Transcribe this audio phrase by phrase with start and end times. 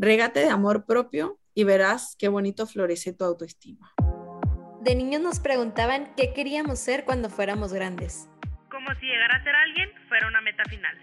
[0.00, 3.92] Régate de amor propio y verás qué bonito florece tu autoestima.
[4.80, 8.28] De niños nos preguntaban qué queríamos ser cuando fuéramos grandes.
[8.70, 10.96] Como si llegar a ser alguien fuera una meta final.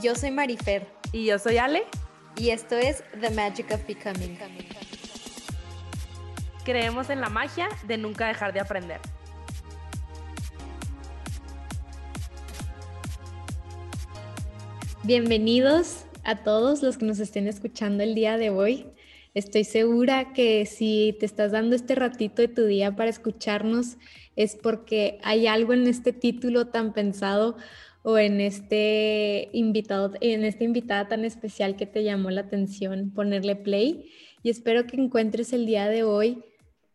[0.00, 0.86] Yo soy Marifer.
[1.10, 1.82] Y yo soy Ale.
[2.36, 4.38] Y esto es The Magic of Becoming.
[6.64, 9.00] Creemos en la magia de nunca dejar de aprender.
[15.02, 18.86] Bienvenidos a todos los que nos estén escuchando el día de hoy.
[19.32, 23.96] Estoy segura que si te estás dando este ratito de tu día para escucharnos
[24.34, 27.56] es porque hay algo en este título tan pensado
[28.02, 33.54] o en este invitado, en esta invitada tan especial que te llamó la atención ponerle
[33.54, 34.10] play
[34.42, 36.42] y espero que encuentres el día de hoy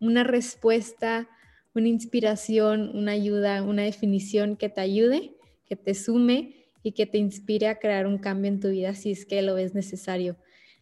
[0.01, 1.29] una respuesta,
[1.73, 5.31] una inspiración, una ayuda, una definición que te ayude,
[5.67, 9.11] que te sume y que te inspire a crear un cambio en tu vida si
[9.11, 10.37] es que lo ves necesario.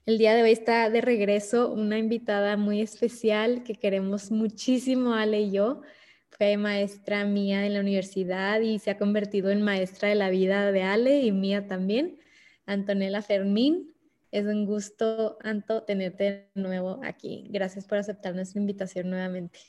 [0.05, 5.41] El día de hoy está de regreso una invitada muy especial que queremos muchísimo, Ale
[5.41, 5.82] y yo.
[6.29, 10.71] Fue maestra mía en la universidad y se ha convertido en maestra de la vida
[10.71, 12.18] de Ale y mía también.
[12.66, 13.93] Antonella Fermín,
[14.32, 17.48] es un gusto, Anto, tenerte de nuevo aquí.
[17.49, 19.60] Gracias por aceptar nuestra invitación nuevamente.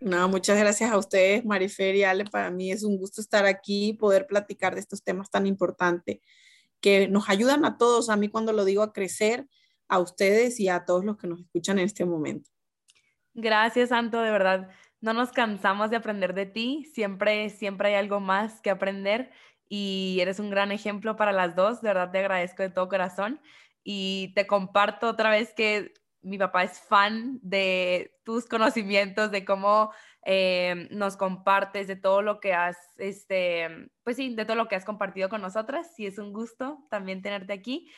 [0.00, 2.24] No, muchas gracias a ustedes, Marifer y Ale.
[2.24, 6.20] Para mí es un gusto estar aquí y poder platicar de estos temas tan importantes
[6.80, 9.46] que nos ayudan a todos, a mí cuando lo digo a crecer,
[9.88, 12.48] a ustedes y a todos los que nos escuchan en este momento.
[13.34, 14.70] Gracias, Santo, de verdad.
[15.00, 16.86] No nos cansamos de aprender de ti.
[16.94, 19.30] Siempre, siempre hay algo más que aprender
[19.68, 21.82] y eres un gran ejemplo para las dos.
[21.82, 23.40] De verdad te agradezco de todo corazón
[23.84, 25.92] y te comparto otra vez que
[26.22, 29.92] mi papá es fan de tus conocimientos, de cómo
[30.24, 34.76] eh, nos compartes, de todo lo que has, este, pues sí, de todo lo que
[34.76, 35.98] has compartido con nosotras.
[35.98, 37.90] Y es un gusto también tenerte aquí.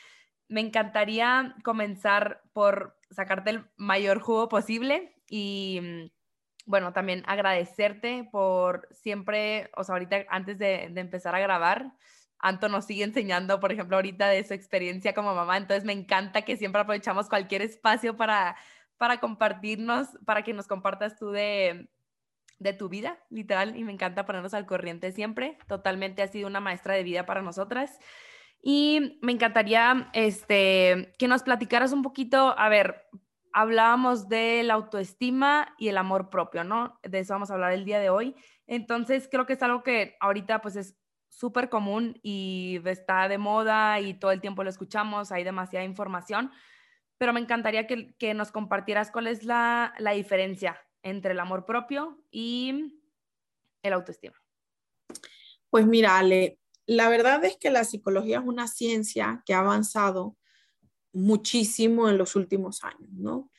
[0.48, 6.11] Me encantaría comenzar por sacarte el mayor jugo posible y, mm,
[6.67, 11.93] bueno, también agradecerte por siempre, o sea, ahorita antes de, de empezar a grabar,
[12.42, 15.56] Anto nos sigue enseñando, por ejemplo, ahorita de su experiencia como mamá.
[15.56, 18.56] Entonces me encanta que siempre aprovechamos cualquier espacio para,
[18.98, 21.88] para compartirnos, para que nos compartas tú de,
[22.58, 25.56] de tu vida, literal, y me encanta ponernos al corriente siempre.
[25.69, 27.98] Totalmente ha sido una maestra de vida para nosotras.
[28.60, 33.08] Y me encantaría este, que nos platicaras un poquito, a ver,
[33.52, 36.98] hablábamos de la autoestima y el amor propio, ¿no?
[37.02, 38.34] De eso vamos a hablar el día de hoy.
[38.66, 40.97] Entonces, creo que es algo que ahorita pues es
[41.32, 46.50] súper común y está de moda y todo el tiempo lo escuchamos, hay demasiada información,
[47.16, 51.65] pero me encantaría que, que nos compartieras cuál es la, la diferencia entre el amor
[51.65, 53.00] propio y
[53.82, 54.37] el autoestima.
[55.70, 60.37] Pues mira, Ale, la verdad es que la psicología es una ciencia que ha avanzado
[61.14, 63.50] muchísimo en los últimos años, ¿no?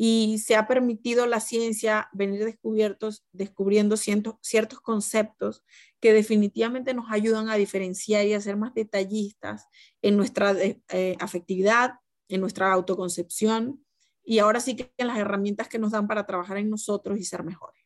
[0.00, 5.64] Y se ha permitido la ciencia venir descubiertos, descubriendo ciertos conceptos
[5.98, 9.66] que definitivamente nos ayudan a diferenciar y a ser más detallistas
[10.00, 11.94] en nuestra eh, eh, afectividad,
[12.28, 13.84] en nuestra autoconcepción
[14.22, 17.24] y ahora sí que en las herramientas que nos dan para trabajar en nosotros y
[17.24, 17.82] ser mejores.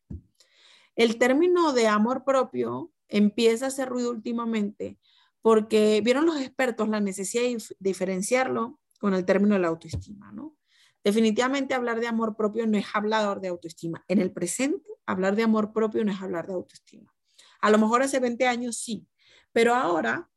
[0.95, 4.99] El término de amor propio empieza a hacer ruido últimamente
[5.41, 10.55] porque vieron los expertos la necesidad de diferenciarlo con el término de la autoestima, ¿no?
[11.05, 14.05] Definitivamente hablar de amor propio no es hablar de autoestima.
[14.09, 17.13] En el presente, hablar de amor propio no es hablar de autoestima.
[17.61, 19.07] A lo mejor hace 20 años sí,
[19.53, 20.31] pero ahora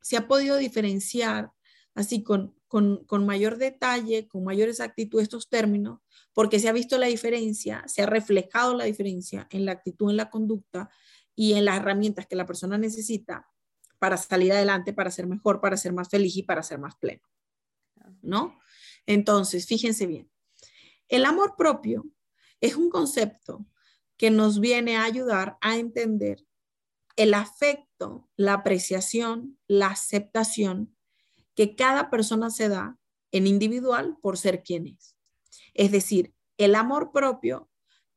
[0.00, 1.50] se ha podido diferenciar
[1.94, 6.00] así con, con, mayor detalle, con mayor exactitud estos términos,
[6.32, 10.16] porque se ha visto la diferencia, se ha reflejado la diferencia en la actitud, en
[10.16, 10.90] la conducta
[11.34, 13.48] y en las herramientas que la persona necesita
[13.98, 17.22] para salir adelante, para ser mejor, para ser más feliz y para ser más pleno.
[18.22, 18.58] ¿No?
[19.06, 20.30] Entonces, fíjense bien,
[21.08, 22.04] el amor propio
[22.60, 23.66] es un concepto
[24.16, 26.44] que nos viene a ayudar a entender
[27.16, 30.96] el afecto, la apreciación, la aceptación
[31.54, 32.98] que cada persona se da
[33.32, 35.16] en individual por ser quien es.
[35.74, 37.70] Es decir, el amor propio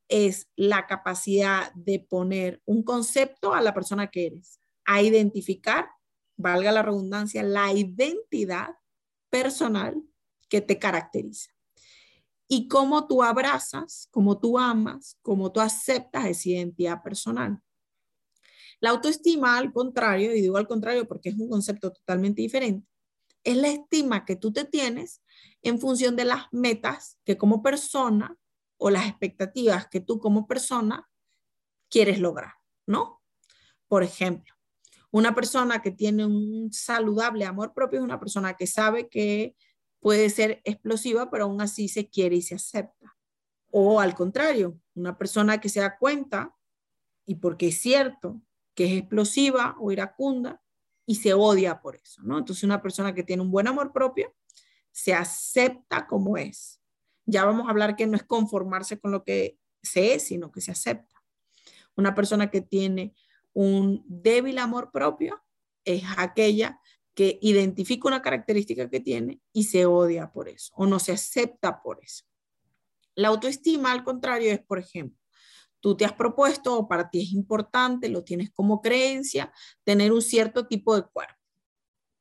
[0.07, 5.87] es la capacidad de poner un concepto a la persona que eres, a identificar,
[6.35, 8.75] valga la redundancia, la identidad
[9.29, 10.01] personal
[10.49, 11.51] que te caracteriza.
[12.47, 17.61] Y cómo tú abrazas, cómo tú amas, cómo tú aceptas esa identidad personal.
[18.81, 22.87] La autoestima, al contrario, y digo al contrario porque es un concepto totalmente diferente,
[23.43, 25.21] es la estima que tú te tienes
[25.61, 28.35] en función de las metas que como persona
[28.77, 31.09] o las expectativas que tú como persona
[31.89, 32.53] quieres lograr,
[32.85, 33.21] ¿no?
[33.87, 34.53] Por ejemplo,
[35.11, 39.55] una persona que tiene un saludable amor propio es una persona que sabe que
[39.99, 43.17] puede ser explosiva, pero aún así se quiere y se acepta.
[43.71, 46.55] O al contrario, una persona que se da cuenta,
[47.25, 48.41] y porque es cierto,
[48.73, 50.61] que es explosiva o iracunda,
[51.05, 52.37] y se odia por eso, ¿no?
[52.37, 54.35] Entonces una persona que tiene un buen amor propio
[54.91, 56.81] se acepta como es.
[57.25, 60.61] Ya vamos a hablar que no es conformarse con lo que se es, sino que
[60.61, 61.15] se acepta.
[61.95, 63.15] Una persona que tiene
[63.53, 65.43] un débil amor propio
[65.83, 66.79] es aquella
[67.19, 71.81] que identifica una característica que tiene y se odia por eso o no se acepta
[71.81, 72.23] por eso.
[73.13, 75.19] La autoestima, al contrario, es, por ejemplo,
[75.81, 79.51] tú te has propuesto o para ti es importante, lo tienes como creencia,
[79.83, 81.35] tener un cierto tipo de cuerpo.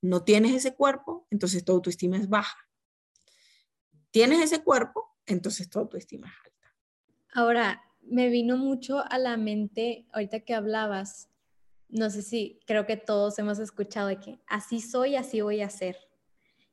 [0.03, 2.59] No tienes ese cuerpo, entonces tu autoestima es baja.
[4.11, 6.77] Tienes ese cuerpo, entonces tu autoestima es alta.
[7.35, 11.31] Ahora, me vino mucho a la mente, ahorita que hablabas,
[11.89, 15.71] no sé si creo que todos hemos escuchado de que así soy, así voy a
[15.71, 15.97] ser.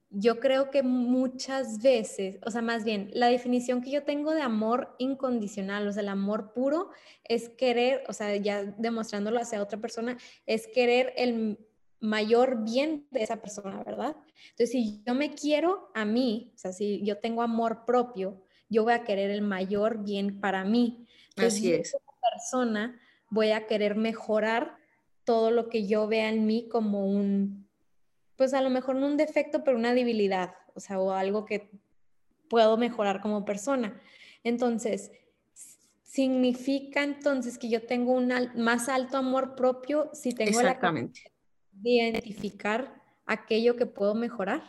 [0.10, 4.42] Yo creo que muchas veces, o sea, más bien, la definición que yo tengo de
[4.42, 6.92] amor incondicional, o sea, el amor puro,
[7.24, 11.58] es querer, o sea, ya demostrándolo hacia otra persona, es querer el
[12.00, 14.16] mayor bien de esa persona, ¿verdad?
[14.52, 18.84] Entonces, si yo me quiero a mí, o sea, si yo tengo amor propio, yo
[18.84, 21.08] voy a querer el mayor bien para mí.
[21.36, 21.92] Así es.
[21.92, 24.78] Como persona voy a querer mejorar
[25.26, 27.68] todo lo que yo vea en mí como un,
[28.36, 31.70] pues a lo mejor no un defecto, pero una debilidad, o sea, o algo que
[32.50, 34.00] puedo mejorar como persona.
[34.44, 35.12] Entonces,
[36.04, 41.32] significa entonces que yo tengo un más alto amor propio si tengo la capacidad
[41.72, 44.64] de identificar aquello que puedo mejorar.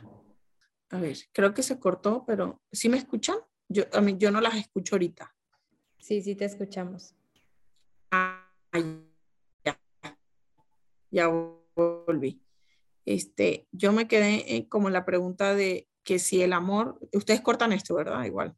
[0.90, 3.36] A ver, creo que se cortó, pero ¿sí me escuchan?
[3.68, 5.34] Yo, a mí, yo no las escucho ahorita.
[5.98, 7.14] Sí, sí, te escuchamos.
[8.12, 8.48] Ah,
[11.10, 11.28] ya
[11.74, 12.42] volví.
[13.04, 17.72] Este, yo me quedé como en la pregunta de que si el amor, ustedes cortan
[17.72, 18.24] esto, ¿verdad?
[18.24, 18.56] Igual.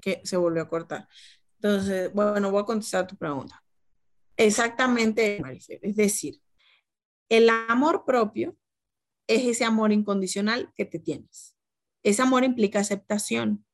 [0.00, 1.08] que se volvió a cortar.
[1.56, 3.62] Entonces, bueno, voy a contestar tu pregunta.
[4.36, 5.42] Exactamente,
[5.82, 6.40] es decir,
[7.28, 8.56] el amor propio
[9.26, 11.56] es ese amor incondicional que te tienes.
[12.04, 13.64] Ese amor implica aceptación.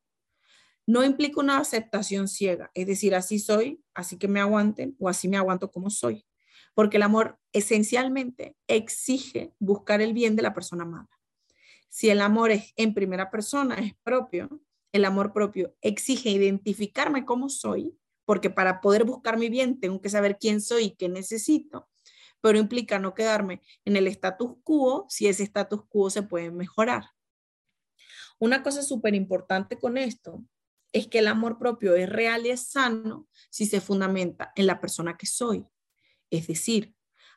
[0.86, 5.28] No implica una aceptación ciega, es decir, así soy, así que me aguanten o así
[5.28, 6.26] me aguanto como soy
[6.74, 11.08] porque el amor esencialmente exige buscar el bien de la persona amada.
[11.88, 14.60] Si el amor es en primera persona, es propio,
[14.92, 20.08] el amor propio exige identificarme como soy, porque para poder buscar mi bien tengo que
[20.08, 21.88] saber quién soy y qué necesito,
[22.40, 27.04] pero implica no quedarme en el status quo si ese status quo se puede mejorar.
[28.38, 30.44] Una cosa súper importante con esto
[30.92, 34.80] es que el amor propio es real y es sano si se fundamenta en la
[34.80, 35.66] persona que soy.
[36.30, 36.94] Es decir,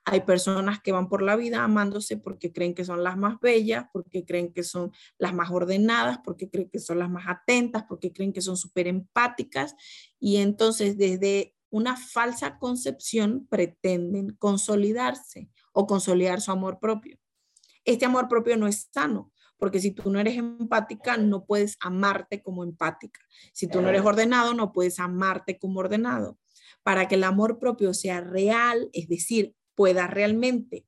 [0.09, 3.87] hay personas que van por la vida amándose porque creen que son las más bellas,
[3.91, 8.13] porque creen que son las más ordenadas, porque creen que son las más atentas, porque
[8.13, 9.75] creen que son súper empáticas
[10.17, 17.19] y entonces desde una falsa concepción pretenden consolidarse o consolidar su amor propio.
[17.83, 22.41] Este amor propio no es sano, porque si tú no eres empática, no puedes amarte
[22.41, 23.19] como empática.
[23.51, 26.39] Si tú no eres ordenado, no puedes amarte como ordenado
[26.87, 30.85] para que el amor propio sea real, es decir, pueda realmente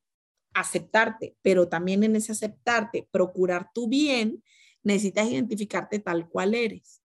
[0.54, 4.42] aceptarte, pero también en ese aceptarte, procurar tu bien,
[4.82, 7.02] necesitas identificarte tal cual eres.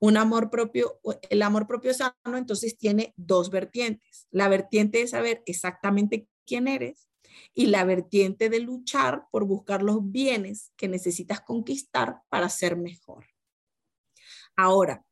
[0.00, 4.28] Un amor propio, el amor propio sano entonces tiene dos vertientes.
[4.30, 7.10] La vertiente de saber exactamente quién eres
[7.52, 13.26] y la vertiente de luchar por buscar los bienes que necesitas conquistar para ser mejor.
[14.56, 15.04] Ahora,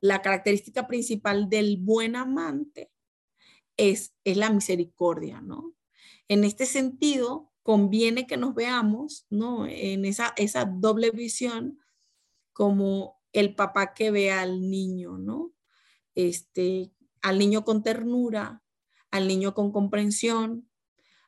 [0.00, 2.90] la característica principal del buen amante
[3.76, 5.74] es, es la misericordia, ¿no?
[6.28, 9.66] En este sentido, conviene que nos veamos, ¿no?
[9.66, 11.80] En esa, esa doble visión
[12.52, 15.52] como el papá que ve al niño, ¿no?
[16.14, 18.62] Este, al niño con ternura,
[19.10, 20.70] al niño con comprensión,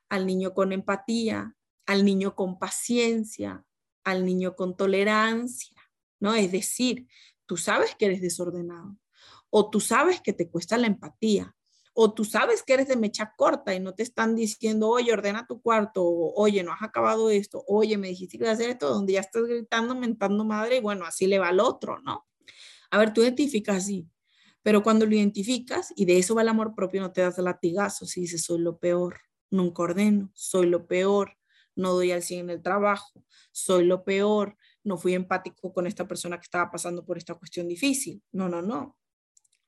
[0.09, 1.57] al niño con empatía,
[1.87, 3.65] al niño con paciencia,
[4.05, 5.77] al niño con tolerancia,
[6.21, 6.35] ¿no?
[6.35, 7.09] Es decir,
[7.49, 8.97] tú sabes que eres desordenado,
[9.51, 11.57] o tú sabes que te cuesta la empatía,
[11.95, 15.47] o tú sabes que eres de mecha corta y no te están diciendo, oye, ordena
[15.49, 18.71] tu cuarto, o, oye, no has acabado esto, oye, me dijiste que iba a hacer
[18.71, 22.27] esto, donde ya estás gritando, mentando madre, y bueno, así le va al otro, ¿no?
[22.91, 24.07] A ver, tú identificas así,
[24.63, 28.07] pero cuando lo identificas, y de eso va el amor propio, no te das latigazo,
[28.07, 31.39] si dices, soy lo peor, nunca ordeno, soy lo peor,
[31.75, 34.57] no doy al 100 en el trabajo, soy lo peor,
[34.89, 38.23] no fui empático con esta persona que estaba pasando por esta cuestión difícil.
[38.33, 38.97] No, no, no.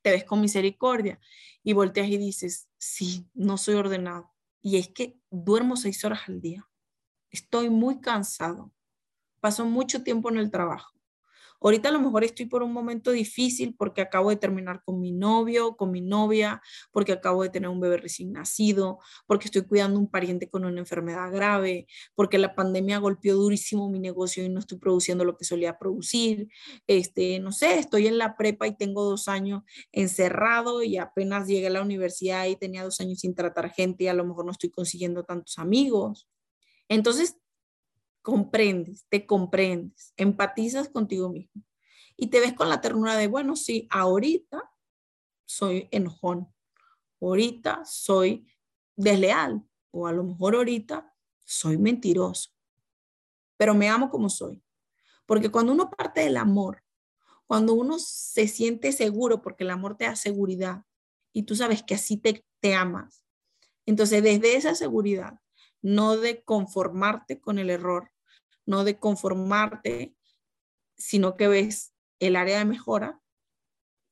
[0.03, 1.21] Te ves con misericordia
[1.63, 4.33] y volteas y dices, sí, no soy ordenado.
[4.63, 6.67] Y es que duermo seis horas al día.
[7.31, 8.73] Estoy muy cansado.
[9.41, 11.00] paso mucho tiempo en el trabajo.
[11.61, 15.13] Ahorita a lo mejor estoy por un momento difícil porque acabo de terminar con mi
[15.13, 19.99] novio, con mi novia, porque acabo de tener un bebé recién nacido, porque estoy cuidando
[19.99, 24.61] un pariente con una enfermedad grave, porque la pandemia golpeó durísimo mi negocio y no
[24.61, 26.49] estoy produciendo lo que solía producir.
[26.87, 29.63] Este, no sé, estoy en la prepa y tengo dos años
[29.93, 34.09] encerrado y apenas llegué a la universidad y tenía dos años sin tratar gente y
[34.09, 36.29] a lo mejor no estoy consiguiendo tantos amigos.
[36.89, 37.37] Entonces,
[38.23, 41.63] comprendes, te comprendes, empatizas contigo mismo
[42.17, 44.71] y te ves con la ternura de, bueno, sí, ahorita
[45.47, 46.53] soy enojón,
[47.21, 48.47] ahorita soy
[48.95, 52.51] desleal o a lo mejor ahorita soy mentiroso,
[53.57, 54.63] pero me amo como soy.
[55.27, 56.85] Porque cuando uno parte del amor,
[57.47, 60.85] cuando uno se siente seguro, porque el amor te da seguridad
[61.33, 63.25] y tú sabes que así te, te amas,
[63.87, 65.41] entonces desde esa seguridad
[65.83, 68.13] no de conformarte con el error,
[68.67, 70.15] no de conformarte,
[70.97, 73.21] sino que ves el área de mejora,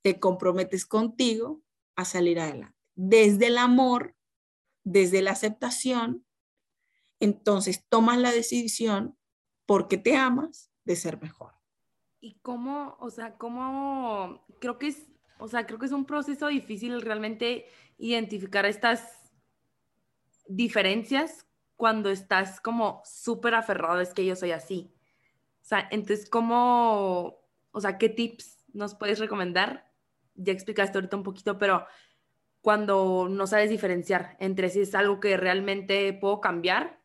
[0.03, 1.63] te comprometes contigo
[1.97, 2.77] a salir adelante.
[2.95, 4.17] Desde el amor,
[4.85, 6.25] desde la aceptación,
[7.21, 9.19] entonces tomas la decisión
[9.67, 11.55] porque te amas de ser mejor.
[12.21, 15.07] ¿Y cómo, o sea, cómo, creo que es,
[15.39, 17.67] o sea, creo que es un proceso difícil realmente
[17.99, 19.33] identificar estas
[20.49, 21.48] diferencias
[21.79, 24.93] cuando estás como súper aferrado, es que yo soy así.
[25.63, 27.39] O sea, entonces, ¿cómo,
[27.71, 29.89] o sea, qué tips nos puedes recomendar?
[30.35, 31.87] Ya explicaste ahorita un poquito, pero
[32.63, 37.01] cuando no sabes diferenciar entre si es algo que realmente puedo cambiar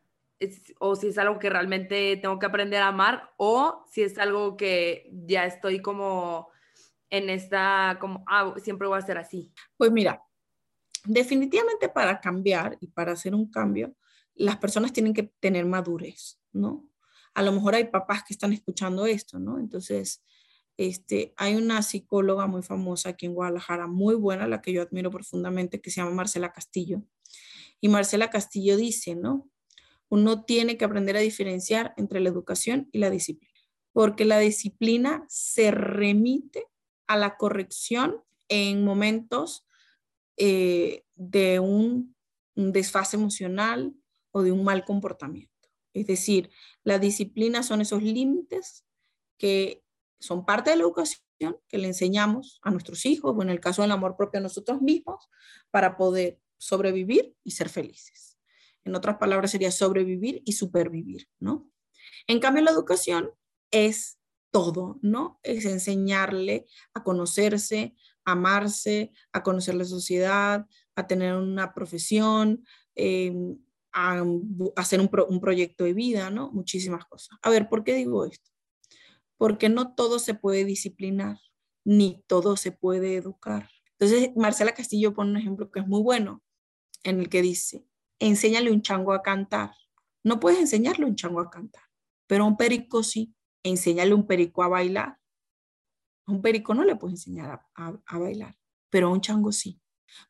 [0.80, 4.56] o si es algo que realmente tengo que aprender a amar o si es algo
[4.56, 6.48] que ya estoy como
[7.10, 9.52] en esta, como, ah, siempre voy a ser así.
[9.76, 10.20] Pues mira,
[11.04, 13.94] definitivamente para cambiar y para hacer un cambio,
[14.34, 16.88] las personas tienen que tener madurez, ¿no?
[17.34, 19.58] A lo mejor hay papás que están escuchando esto, ¿no?
[19.58, 20.22] Entonces,
[20.76, 25.10] este, hay una psicóloga muy famosa aquí en Guadalajara, muy buena, la que yo admiro
[25.10, 27.02] profundamente, que se llama Marcela Castillo.
[27.80, 29.48] Y Marcela Castillo dice, ¿no?
[30.08, 33.52] Uno tiene que aprender a diferenciar entre la educación y la disciplina,
[33.92, 36.66] porque la disciplina se remite
[37.06, 39.66] a la corrección en momentos
[40.36, 42.14] eh, de un
[42.54, 43.94] desfase emocional,
[44.34, 45.52] o de un mal comportamiento.
[45.94, 46.50] Es decir,
[46.82, 48.84] la disciplina son esos límites
[49.38, 49.84] que
[50.18, 53.82] son parte de la educación que le enseñamos a nuestros hijos, o en el caso
[53.82, 55.30] del amor propio a nosotros mismos,
[55.70, 58.36] para poder sobrevivir y ser felices.
[58.84, 61.70] En otras palabras, sería sobrevivir y supervivir, ¿no?
[62.26, 63.30] En cambio, la educación
[63.70, 64.18] es
[64.50, 65.38] todo, ¿no?
[65.44, 72.64] Es enseñarle a conocerse, a amarse, a conocer la sociedad, a tener una profesión,
[72.96, 73.32] eh,
[73.94, 74.22] a,
[74.76, 76.50] hacer un, proyecto de vida, ¿no?
[76.50, 77.38] Muchísimas cosas.
[77.42, 78.50] A ver, ¿por qué digo esto?
[79.38, 81.38] Porque no todo se puede disciplinar,
[81.84, 83.70] ni todo se puede educar.
[83.98, 86.42] Entonces, Marcela Castillo pone un ejemplo que es muy bueno,
[87.04, 87.86] en el que dice,
[88.18, 89.72] enséñale un chango a cantar.
[90.24, 91.84] No puedes enseñarle un chango a cantar,
[92.26, 95.18] pero un perico sí, enséñale un perico a bailar.
[96.26, 98.56] A un perico no le puedes enseñar a, a bailar,
[98.90, 99.80] pero a un chango sí,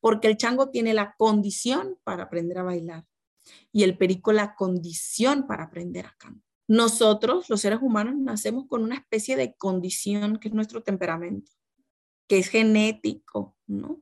[0.00, 3.06] porque el chango tiene la condición para aprender a bailar
[3.72, 6.42] y el perico la condición para aprender a cantar.
[6.66, 11.52] Nosotros, los seres humanos, nacemos con una especie de condición que es nuestro temperamento,
[12.26, 14.00] que es genético, ¿no?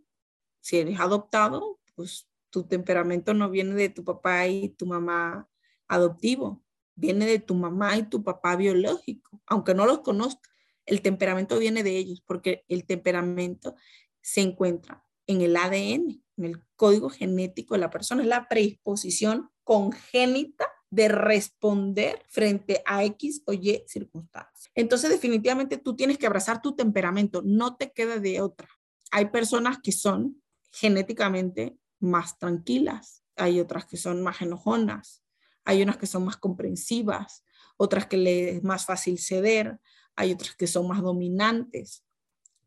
[0.60, 5.48] Si eres adoptado, pues tu temperamento no viene de tu papá y tu mamá
[5.88, 6.62] adoptivo,
[6.94, 10.52] viene de tu mamá y tu papá biológico, aunque no los conozcas.
[10.86, 13.74] El temperamento viene de ellos porque el temperamento
[14.20, 20.66] se encuentra en el ADN, el código genético de la persona, es la predisposición congénita
[20.90, 24.70] de responder frente a X o Y circunstancias.
[24.74, 28.68] Entonces, definitivamente tú tienes que abrazar tu temperamento, no te queda de otra.
[29.10, 35.22] Hay personas que son genéticamente más tranquilas, hay otras que son más enojonas,
[35.64, 37.44] hay unas que son más comprensivas,
[37.76, 39.80] otras que les es más fácil ceder,
[40.14, 42.04] hay otras que son más dominantes.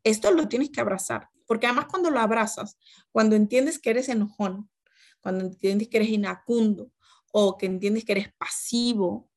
[0.02, 1.28] Esto lo tienes que abrazar.
[1.46, 2.78] Porque además cuando lo abrazas,
[3.12, 4.70] cuando entiendes que eres enojón,
[5.20, 6.92] cuando entiendes que eres inacundo
[7.32, 9.28] o que entiendes que eres pasivo,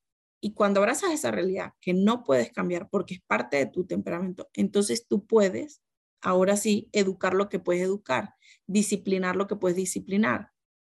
[0.41, 4.49] y cuando abrazas esa realidad que no puedes cambiar porque es parte de tu temperamento,
[4.53, 5.81] entonces tú puedes,
[6.21, 8.35] ahora sí, educar lo que puedes educar,
[8.65, 10.51] disciplinar lo que puedes disciplinar,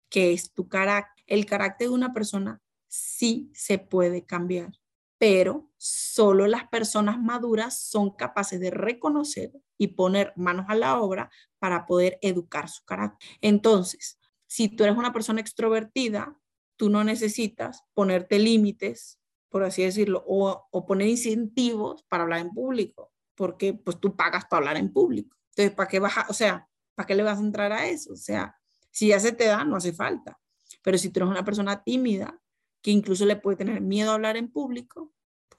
[0.10, 1.24] que es tu carácter.
[1.26, 4.74] El carácter de una persona sí se puede cambiar
[5.22, 11.32] pero solo las personas maduras son capaces de reconocer y poner manos a la obra
[11.58, 13.28] para poder educar su carácter.
[13.42, 16.38] Entonces, si tú eres una persona extrovertida,
[16.76, 19.22] tú no necesitas ponerte límites
[19.52, 24.60] por así decirlo, o, poner incentivos para hablar en público, porque pues tú pagas para
[24.60, 25.38] hablar en público.
[25.50, 26.26] Entonces, ¿para qué baja?
[26.30, 28.14] O sea, ¿para qué le vas a entrar a eso?
[28.14, 28.56] O sea,
[28.92, 30.40] si ya se te da, no hace falta.
[30.82, 32.42] Pero si tú eres una persona tímida,
[32.82, 35.12] que incluso le puede tener miedo a hablar en público,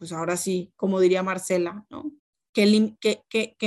[0.03, 2.11] pues ahora sí, como diría Marcela, ¿no?
[2.53, 2.67] ¿Qué,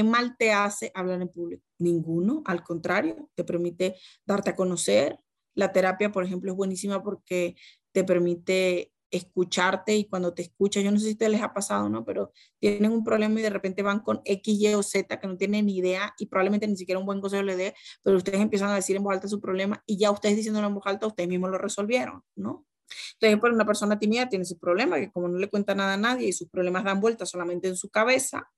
[0.04, 1.64] mal te hace hablar en público?
[1.80, 5.18] Ninguno, al contrario, te permite darte a conocer.
[5.54, 7.56] La terapia, por ejemplo, es buenísima porque
[7.94, 11.88] te permite escucharte y cuando te escuchas, yo no sé si te les ha pasado,
[11.88, 12.04] ¿no?
[12.04, 15.38] Pero tienen un problema y de repente van con X, Y o Z que no
[15.38, 18.72] tienen ni idea y probablemente ni siquiera un buen consejo le dé, pero ustedes empiezan
[18.72, 21.30] a decir en voz alta su problema y ya ustedes diciéndolo en voz alta, ustedes
[21.30, 22.66] mismos lo resolvieron, ¿no?
[23.14, 25.98] Entonces, por una persona tímida tiene ese problema, que como no le cuenta nada a
[25.98, 28.50] nadie y sus problemas dan vuelta solamente en su cabeza,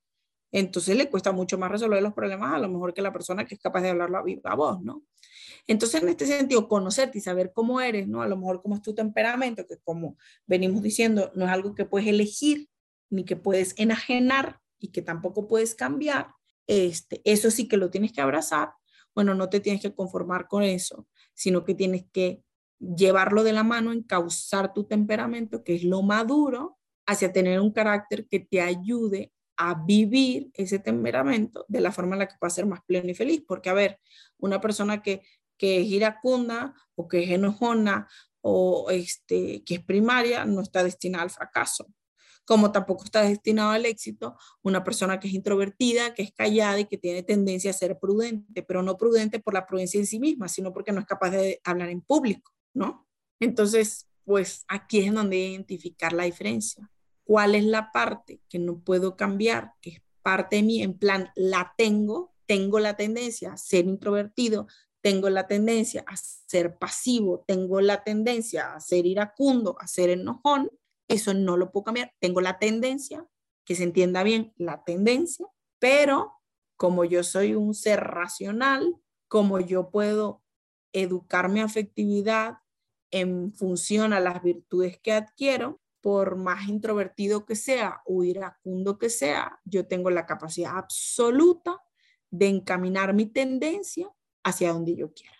[0.51, 3.55] entonces le cuesta mucho más resolver los problemas a lo mejor que la persona que
[3.55, 5.03] es capaz de hablarlo a viva voz, ¿no?
[5.67, 8.21] Entonces, en este sentido, conocerte y saber cómo eres, ¿no?
[8.21, 11.85] A lo mejor cómo es tu temperamento, que como venimos diciendo, no es algo que
[11.85, 12.69] puedes elegir
[13.09, 16.29] ni que puedes enajenar y que tampoco puedes cambiar,
[16.67, 18.71] este, eso sí que lo tienes que abrazar.
[19.15, 22.43] Bueno, no te tienes que conformar con eso, sino que tienes que
[22.79, 28.27] llevarlo de la mano, encauzar tu temperamento, que es lo maduro, hacia tener un carácter
[28.27, 32.65] que te ayude a vivir ese temperamento de la forma en la que pueda ser
[32.67, 33.43] más pleno y feliz.
[33.47, 33.99] Porque, a ver,
[34.37, 35.23] una persona que,
[35.57, 38.07] que es iracunda o que es enojona
[38.41, 41.87] o este, que es primaria no está destinada al fracaso.
[42.45, 46.85] Como tampoco está destinado al éxito una persona que es introvertida, que es callada y
[46.85, 50.47] que tiene tendencia a ser prudente, pero no prudente por la prudencia en sí misma,
[50.47, 53.07] sino porque no es capaz de hablar en público, ¿no?
[53.39, 56.89] Entonces, pues aquí es donde identificar la diferencia.
[57.23, 61.31] Cuál es la parte que no puedo cambiar, que es parte de mí, en plan,
[61.35, 64.67] la tengo, tengo la tendencia a ser introvertido,
[65.01, 70.69] tengo la tendencia a ser pasivo, tengo la tendencia a ser iracundo, a ser enojón,
[71.07, 73.25] eso no lo puedo cambiar, tengo la tendencia,
[73.65, 75.47] que se entienda bien, la tendencia,
[75.79, 76.33] pero
[76.77, 78.95] como yo soy un ser racional,
[79.27, 80.43] como yo puedo
[80.93, 82.59] educar mi afectividad
[83.11, 89.09] en función a las virtudes que adquiero, por más introvertido que sea o iracundo que
[89.09, 91.77] sea, yo tengo la capacidad absoluta
[92.29, 94.09] de encaminar mi tendencia
[94.43, 95.35] hacia donde yo quiera.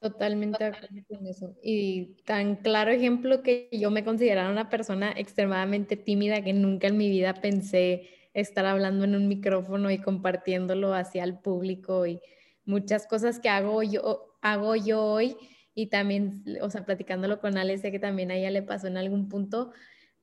[0.00, 0.70] Totalmente
[1.08, 1.56] con eso.
[1.62, 6.98] Y tan claro ejemplo que yo me consideraba una persona extremadamente tímida que nunca en
[6.98, 12.20] mi vida pensé estar hablando en un micrófono y compartiéndolo hacia el público y
[12.64, 15.36] muchas cosas que hago yo, hago yo hoy
[15.78, 18.96] y también, o sea, platicándolo con Ale, sé que también a ella le pasó en
[18.96, 19.70] algún punto,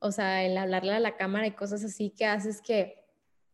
[0.00, 3.06] o sea, el hablarle a la cámara y cosas así que haces que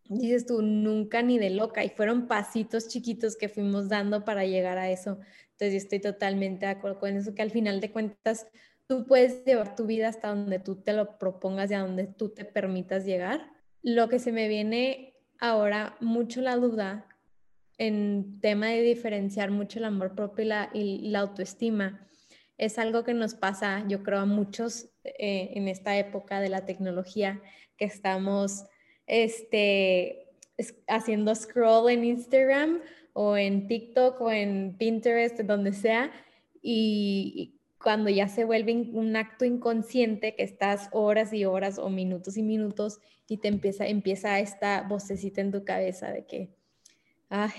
[0.08, 4.78] dices tú, nunca ni de loca, y fueron pasitos chiquitos que fuimos dando para llegar
[4.78, 5.20] a eso.
[5.52, 8.48] Entonces, yo estoy totalmente de acuerdo con eso, que al final de cuentas,
[8.88, 12.30] tú puedes llevar tu vida hasta donde tú te lo propongas y a donde tú
[12.30, 13.48] te permitas llegar.
[13.80, 17.06] Lo que se me viene ahora mucho la duda
[17.78, 22.06] en tema de diferenciar mucho el amor propio y la, autoestima,
[22.58, 26.64] es algo que nos pasa, yo creo, a muchos eh, en esta época de la
[26.64, 27.40] tecnología,
[27.76, 28.64] que estamos
[29.06, 30.28] este,
[30.86, 32.80] haciendo scroll en Instagram
[33.14, 36.12] o en TikTok o en Pinterest, donde sea,
[36.62, 42.36] y, cuando ya se vuelve un acto inconsciente, que estás horas y horas o minutos
[42.36, 46.54] y minutos y te empieza, empieza esta vocecita en tu cabeza de que
[47.32, 47.50] ay,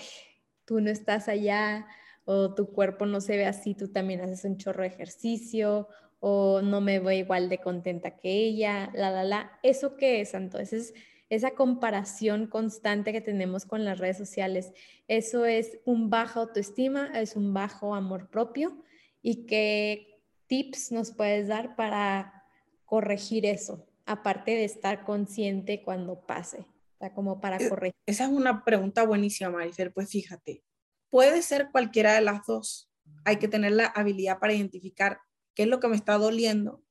[0.65, 1.87] tú no estás allá
[2.25, 6.61] o tu cuerpo no se ve así, tú también haces un chorro de ejercicio o
[6.61, 9.59] no me voy igual de contenta que ella, la, la, la.
[9.63, 10.93] ¿Eso qué es, Entonces,
[11.29, 14.71] esa comparación constante que tenemos con las redes sociales,
[15.07, 18.77] eso es un bajo autoestima, es un bajo amor propio.
[19.21, 22.45] Y qué tips nos puedes dar para
[22.85, 26.67] corregir eso, aparte de estar consciente cuando pase
[27.11, 27.95] como para e, corregir.
[28.05, 29.91] Esa es una pregunta buenísima, Maricel.
[29.91, 30.63] Pues fíjate,
[31.09, 32.89] puede ser cualquiera de las dos.
[33.25, 35.19] Hay que tener la habilidad para identificar
[35.53, 36.83] qué es lo que me está doliendo,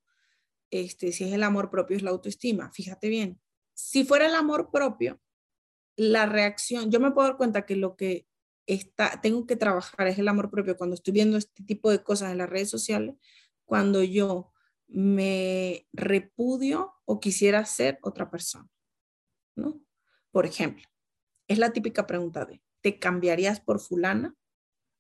[0.70, 2.70] este, si es el amor propio, es la autoestima.
[2.72, 3.40] Fíjate bien,
[3.75, 5.20] si fuera el amor propio,
[5.96, 8.27] la reacción, yo me puedo dar cuenta que lo que
[8.66, 12.33] está, tengo que trabajar es el amor propio cuando estoy viendo este tipo de cosas
[12.33, 13.16] en las redes sociales,
[13.64, 14.53] cuando yo
[14.88, 18.68] me repudio o quisiera ser otra persona,
[19.57, 19.81] ¿no?
[20.32, 20.84] Por ejemplo,
[21.48, 24.36] es la típica pregunta de, ¿te cambiarías por fulana?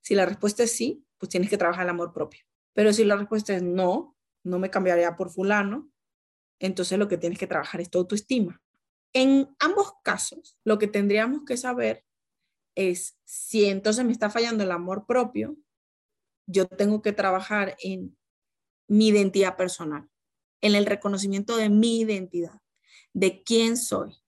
[0.02, 2.44] Si la respuesta es sí, pues tienes que trabajar el amor propio.
[2.74, 5.90] Pero si la respuesta es no, no me cambiaría por fulano,
[6.60, 8.62] entonces lo que tienes que trabajar es tu autoestima.
[9.14, 12.04] En ambos casos, lo que tendríamos que saber
[12.76, 15.56] es si entonces me está fallando el amor propio,
[16.46, 18.16] yo tengo que trabajar en
[18.88, 20.08] mi identidad personal.
[20.62, 22.60] en el reconocimiento de mi identidad,
[23.14, 24.21] de quién soy.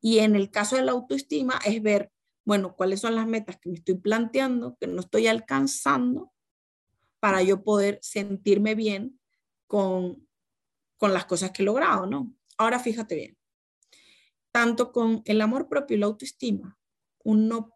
[0.00, 2.10] Y en el caso de la autoestima es ver,
[2.44, 6.32] bueno, cuáles son las metas que me estoy planteando, que no estoy alcanzando,
[7.20, 9.20] para yo poder sentirme bien
[9.66, 10.26] con,
[10.96, 12.32] con las cosas que he logrado, ¿no?
[12.56, 13.38] Ahora fíjate bien,
[14.52, 16.78] tanto con el amor propio y la autoestima,
[17.22, 17.74] uno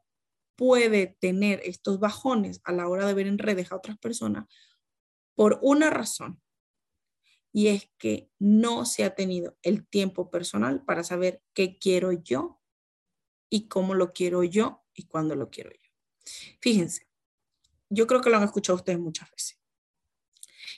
[0.57, 4.47] puede tener estos bajones a la hora de ver en redes a otras personas
[5.35, 6.41] por una razón,
[7.55, 12.61] y es que no se ha tenido el tiempo personal para saber qué quiero yo
[13.49, 15.91] y cómo lo quiero yo y cuándo lo quiero yo.
[16.61, 17.09] Fíjense,
[17.89, 19.61] yo creo que lo han escuchado ustedes muchas veces.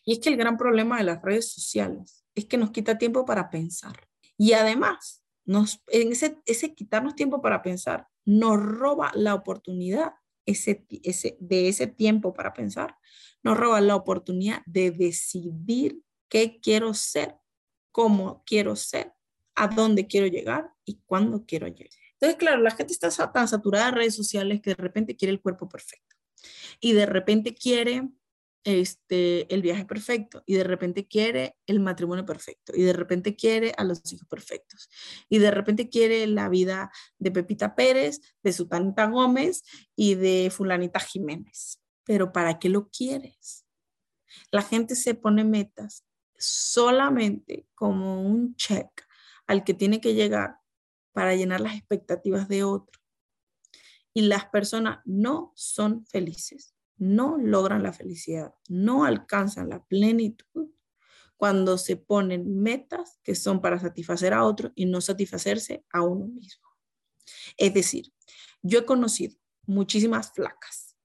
[0.04, 3.24] Y es que el gran problema de las redes sociales es que nos quita tiempo
[3.24, 4.06] para pensar.
[4.36, 10.12] Y además, nos, en ese, quitarnos tiempo para pensar, nos roba la oportunidad
[10.44, 12.98] ese, ese, de ese tiempo para pensar,
[13.42, 17.36] nos roba la oportunidad de decidir qué quiero ser,
[17.92, 19.12] cómo quiero ser,
[19.54, 21.90] a dónde quiero llegar y cuándo quiero llegar.
[22.12, 25.40] Entonces, claro, la gente está tan saturada de redes sociales que de repente quiere el
[25.40, 26.16] cuerpo perfecto
[26.80, 28.08] y de repente quiere
[28.64, 33.72] este, el viaje perfecto y de repente quiere el matrimonio perfecto y de repente quiere
[33.76, 34.88] a los hijos perfectos
[35.28, 39.62] y de repente quiere la vida de Pepita Pérez, de Sutanita Gómez
[39.94, 41.80] y de Fulanita Jiménez.
[42.04, 43.66] Pero ¿para qué lo quieres?
[44.50, 46.05] La gente se pone metas
[46.38, 48.88] solamente como un check
[49.46, 50.58] al que tiene que llegar
[51.12, 53.00] para llenar las expectativas de otro.
[54.12, 60.70] Y las personas no son felices no logran la felicidad, no alcanzan la plenitud
[61.36, 66.26] cuando se ponen metas que son para satisfacer a otro y no satisfacerse a uno
[66.26, 66.66] mismo.
[67.58, 68.12] Es decir,
[68.62, 70.96] yo he conocido muchísimas flacas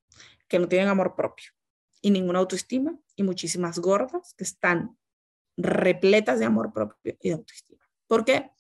[0.48, 1.52] que no tienen amor propio
[2.02, 4.98] y ninguna autoestima y muchísimas gordas que están
[5.58, 7.84] repletas de amor propio y de autoestima.
[8.08, 8.52] ¿Por qué?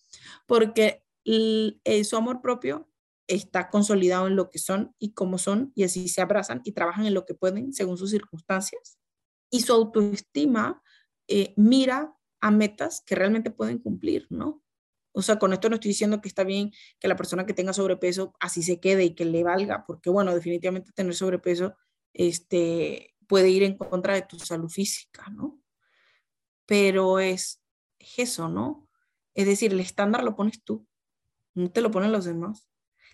[0.45, 2.89] Porque eh, su amor propio
[3.27, 7.05] está consolidado en lo que son y cómo son, y así se abrazan y trabajan
[7.05, 8.99] en lo que pueden según sus circunstancias.
[9.49, 10.81] Y su autoestima
[11.27, 14.63] eh, mira a metas que realmente pueden cumplir, ¿no?
[15.13, 17.73] O sea, con esto no estoy diciendo que está bien que la persona que tenga
[17.73, 21.75] sobrepeso así se quede y que le valga, porque bueno, definitivamente tener sobrepeso
[22.13, 25.60] este, puede ir en contra de tu salud física, ¿no?
[26.71, 27.61] Pero es,
[27.99, 28.87] es eso, ¿no?
[29.33, 30.87] Es decir, el estándar lo pones tú,
[31.53, 32.71] no te lo ponen los demás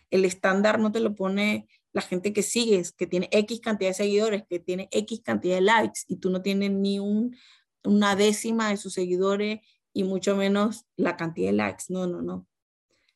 [0.09, 3.95] el estándar no te lo pone la gente que sigues, que tiene X cantidad de
[3.95, 7.35] seguidores, que tiene X cantidad de likes y tú no tienes ni un,
[7.83, 9.59] una décima de sus seguidores
[9.93, 11.85] y mucho menos la cantidad de likes.
[11.89, 12.47] No, no, no.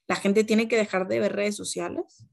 [0.08, 2.26] La gente tiene que dejar de ver redes sociales,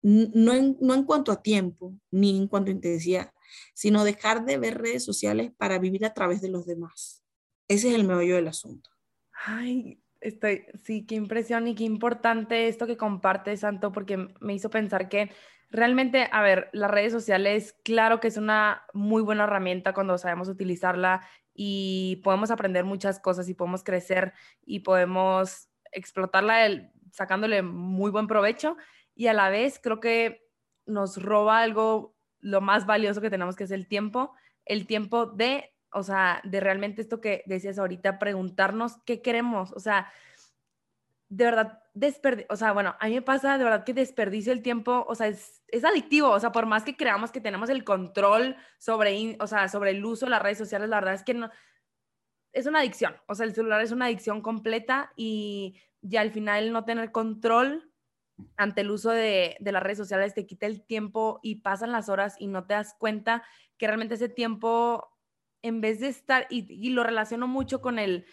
[0.00, 3.32] no en, no en cuanto a tiempo ni en cuanto a intensidad,
[3.74, 7.24] sino dejar de ver redes sociales para vivir a través de los demás.
[7.68, 8.90] Ese es el meollo del asunto.
[9.44, 14.68] Ay, Estoy, sí, qué impresión y qué importante esto que comparte Santo, porque me hizo
[14.68, 15.30] pensar que
[15.70, 20.48] realmente, a ver, las redes sociales, claro que es una muy buena herramienta cuando sabemos
[20.48, 21.20] utilizarla
[21.54, 24.32] y podemos aprender muchas cosas y podemos crecer
[24.64, 28.76] y podemos explotarla sacándole muy buen provecho
[29.14, 30.48] y a la vez creo que
[30.84, 34.32] nos roba algo, lo más valioso que tenemos que es el tiempo,
[34.64, 39.80] el tiempo de o sea, de realmente esto que decías ahorita, preguntarnos qué queremos, o
[39.80, 40.12] sea,
[41.28, 41.82] de verdad,
[42.48, 45.28] o sea, bueno, a mí me pasa de verdad que desperdicio el tiempo, o sea,
[45.28, 49.46] es, es, adictivo, o sea, por más que creamos que tenemos el control sobre, o
[49.46, 51.50] sea, sobre el uso de las redes sociales, la verdad es que no,
[52.52, 56.72] es una adicción, o sea, el celular es una adicción completa y ya al final
[56.72, 57.87] no tener control
[58.56, 62.08] ante el uso de, de las redes sociales te quita el tiempo y pasan las
[62.08, 63.42] horas y no te das cuenta
[63.76, 65.18] que realmente ese tiempo
[65.62, 68.26] en vez de estar, y, lo relaciono mucho con el,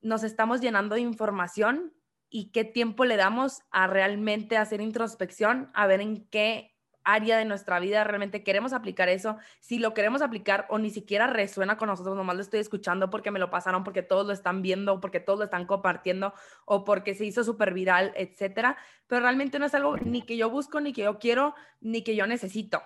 [0.00, 1.94] nos estamos llenando de información
[2.30, 6.76] y qué tiempo le damos a realmente hacer introspección, a ver en qué
[7.12, 11.26] área de nuestra vida realmente queremos aplicar eso, si lo queremos aplicar o ni siquiera
[11.26, 14.62] resuena con nosotros, nomás lo estoy escuchando porque me lo pasaron, porque todos lo están
[14.62, 19.58] viendo, porque todos lo están compartiendo o porque se hizo súper viral, etcétera, pero realmente
[19.58, 22.82] no es algo ni que yo busco, ni que yo quiero, ni que yo necesito.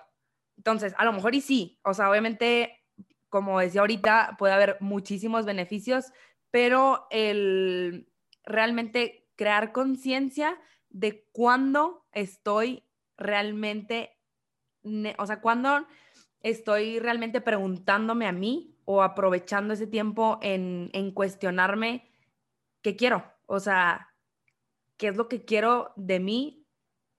[0.57, 2.83] Entonces, a lo mejor y sí, o sea, obviamente
[3.33, 6.13] como decía ahorita, puede haber muchísimos beneficios,
[6.51, 8.07] pero el
[8.43, 10.55] realmente crear conciencia
[10.89, 12.83] de cuándo estoy
[13.17, 14.12] realmente,
[15.17, 15.85] o sea, cuándo
[16.41, 22.11] estoy realmente preguntándome a mí o aprovechando ese tiempo en, en cuestionarme
[22.81, 24.13] qué quiero, o sea,
[24.97, 26.67] qué es lo que quiero de mí,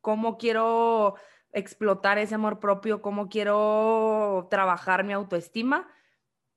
[0.01, 1.15] cómo quiero
[1.53, 5.89] explotar ese amor propio, cómo quiero trabajar mi autoestima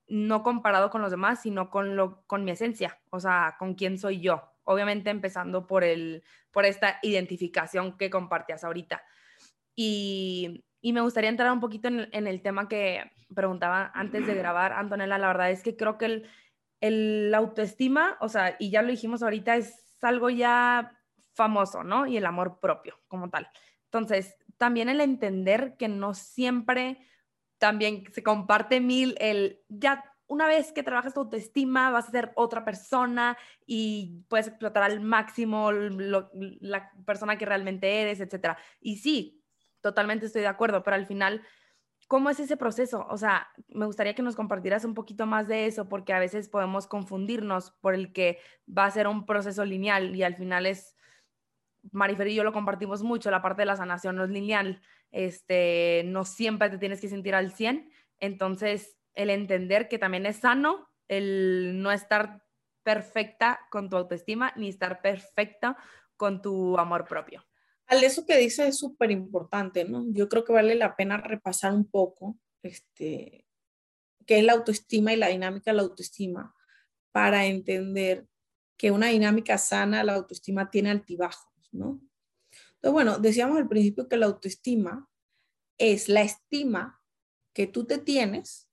[0.07, 3.97] no comparado con los demás, sino con, lo, con mi esencia, o sea, con quién
[3.97, 4.53] soy yo.
[4.63, 9.03] Obviamente empezando por, el, por esta identificación que compartías ahorita.
[9.75, 14.35] Y, y me gustaría entrar un poquito en, en, el tema que preguntaba antes de
[14.35, 15.17] grabar, Antonella.
[15.17, 16.29] La verdad es que creo que el,
[16.81, 20.97] el autoestima, o sea, y ya lo dijimos ahorita, es algo ya
[21.33, 22.05] famoso, ¿no?
[22.05, 23.49] Y el amor propio como tal.
[23.85, 26.99] Entonces, también el entender que no siempre
[27.57, 32.31] también se comparte mil el ya una vez que trabajas tu autoestima vas a ser
[32.35, 38.57] otra persona y puedes explotar al máximo la persona que realmente eres, etc.
[38.81, 39.41] Y sí,
[39.81, 41.41] totalmente estoy de acuerdo, pero al final,
[42.07, 43.05] ¿cómo es ese proceso?
[43.09, 46.49] O sea, me gustaría que nos compartieras un poquito más de eso porque a veces
[46.49, 50.95] podemos confundirnos por el que va a ser un proceso lineal y al final es
[51.91, 56.03] Marifer y yo lo compartimos mucho, la parte de la sanación no es lineal, este,
[56.05, 60.89] no siempre te tienes que sentir al 100, entonces el entender que también es sano
[61.07, 62.43] el no estar
[62.83, 65.77] perfecta con tu autoestima ni estar perfecta
[66.15, 67.45] con tu amor propio.
[67.87, 70.05] Al eso que dices es súper importante, ¿no?
[70.09, 73.45] Yo creo que vale la pena repasar un poco este,
[74.25, 76.53] qué es la autoestima y la dinámica de la autoestima
[77.11, 78.27] para entender
[78.77, 81.51] que una dinámica sana, la autoestima tiene altibajos.
[81.71, 82.01] ¿no?
[82.75, 85.09] Entonces, bueno, decíamos al principio que la autoestima
[85.77, 87.01] es la estima
[87.53, 88.69] que tú te tienes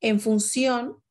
[0.00, 1.02] en función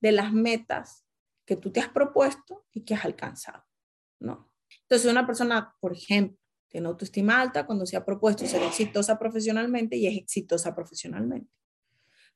[0.00, 1.04] de las metas
[1.46, 3.64] que tú te has propuesto y que has alcanzado,
[4.20, 4.50] ¿no?
[4.82, 6.41] Entonces, una persona, por ejemplo,
[6.72, 11.52] tiene autoestima alta cuando se ha propuesto ser exitosa profesionalmente y es exitosa profesionalmente.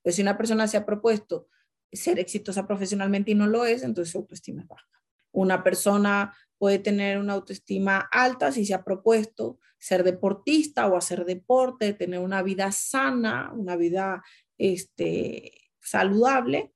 [0.03, 1.49] Pero si una persona se ha propuesto
[1.90, 4.87] ser exitosa profesionalmente y no lo es, entonces su autoestima es baja.
[5.33, 11.25] Una persona puede tener una autoestima alta si se ha propuesto ser deportista o hacer
[11.25, 14.22] deporte, tener una vida sana, una vida
[14.59, 16.75] este, saludable,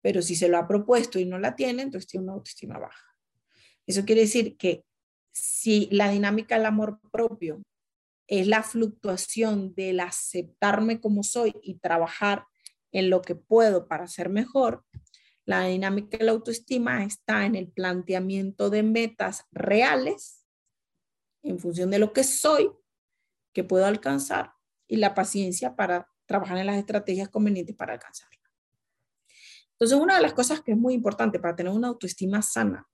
[0.00, 3.04] pero si se lo ha propuesto y no la tiene, entonces tiene una autoestima baja.
[3.84, 4.85] Eso quiere decir que
[5.38, 7.62] si la dinámica del amor propio
[8.26, 12.46] es la fluctuación del aceptarme como soy y trabajar
[12.90, 14.86] en lo que puedo para ser mejor,
[15.44, 20.46] la dinámica de la autoestima está en el planteamiento de metas reales
[21.42, 22.72] en función de lo que soy,
[23.52, 24.54] que puedo alcanzar,
[24.88, 28.40] y la paciencia para trabajar en las estrategias convenientes para alcanzarla.
[29.72, 32.88] Entonces, una de las cosas que es muy importante para tener una autoestima sana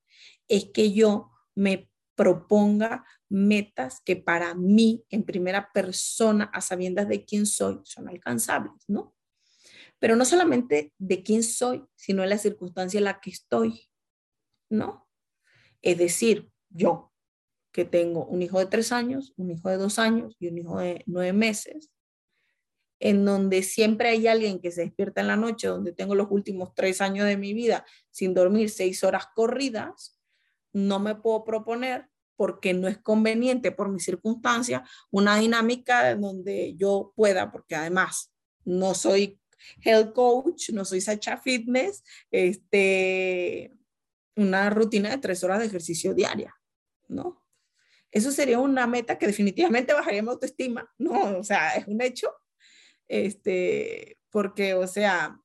[0.49, 1.92] es que yo me
[2.23, 8.85] proponga metas que para mí, en primera persona, a sabiendas de quién soy, son alcanzables,
[8.87, 9.13] ¿no?
[10.03, 13.89] pero no solamente de quién soy, sino de la circunstancia en la que estoy,
[14.69, 15.09] ¿no?
[15.81, 17.13] Es decir, yo,
[17.71, 20.81] que tengo un hijo de tres años, un hijo de dos años y un hijo
[20.81, 21.93] de nueve meses,
[22.99, 26.75] en donde siempre hay alguien que se despierta en la noche, donde tengo los últimos
[26.75, 30.21] tres años de mi vida sin dormir seis horas corridas,
[30.73, 32.09] no me puedo proponer
[32.43, 38.33] porque no es conveniente por mi circunstancia una dinámica donde yo pueda, porque además
[38.65, 39.41] no soy
[39.81, 42.03] health coach, no soy Sacha Fitness,
[42.33, 43.73] este,
[44.35, 46.53] una rutina de tres horas de ejercicio diaria,
[47.07, 47.47] ¿no?
[48.11, 51.39] Eso sería una meta que definitivamente bajaría mi autoestima, ¿no?
[51.39, 52.29] O sea, es un hecho,
[53.07, 55.41] este, porque, o sea,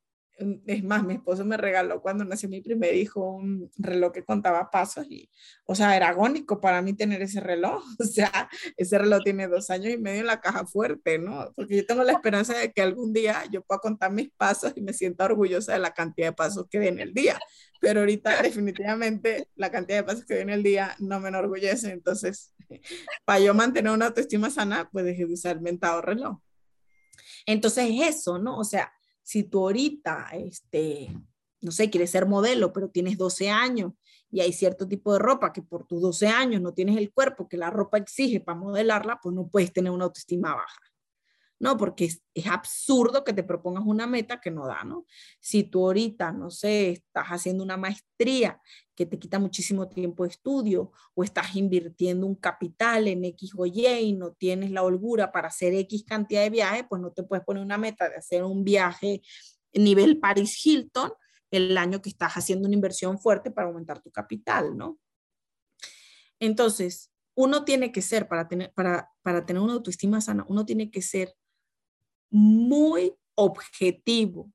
[0.67, 4.69] es más, mi esposo me regaló cuando nació mi primer hijo un reloj que contaba
[4.69, 5.29] pasos y,
[5.65, 7.83] o sea, era agónico para mí tener ese reloj.
[8.07, 11.51] O sea, ese reloj tiene dos años y medio en la caja fuerte, ¿no?
[11.55, 14.81] Porque yo tengo la esperanza de que algún día yo pueda contar mis pasos y
[14.81, 17.37] me sienta orgullosa de la cantidad de pasos que di en el día.
[17.81, 21.91] Pero ahorita definitivamente la cantidad de pasos que di en el día no me enorgullece.
[21.91, 22.53] Entonces,
[23.25, 26.39] para yo mantener una autoestima sana, pues dejé de usar el mentado reloj.
[27.45, 28.57] Entonces, eso, ¿no?
[28.57, 28.91] O sea,
[29.27, 31.09] si tú ahorita, este,
[31.59, 33.91] no sé, quieres ser modelo, pero tienes 12 años
[34.31, 37.45] y hay cierto tipo de ropa que por tus 12 años no tienes el cuerpo
[37.45, 40.79] que la ropa exige para modelarla, pues no puedes tener una autoestima baja.
[41.59, 41.77] ¿No?
[41.77, 45.05] Porque es, absurdo que te propongas una meta que no da, ¿no?
[45.39, 48.61] Si tú ahorita, no sé, estás haciendo una maestría
[48.95, 53.65] que te quita muchísimo tiempo de estudio o estás invirtiendo un capital en X o
[53.65, 57.23] Y y no tienes la holgura para hacer X cantidad de viajes, pues no te
[57.23, 59.21] puedes poner una meta de hacer un viaje
[59.73, 61.11] nivel Paris Hilton
[61.51, 64.99] el año que estás haciendo una inversión fuerte para aumentar tu capital, ¿no?
[66.39, 70.91] Entonces, uno tiene que ser, para tener, para, para tener una autoestima sana, uno tiene
[70.91, 71.35] que ser
[72.29, 74.51] muy objetivo,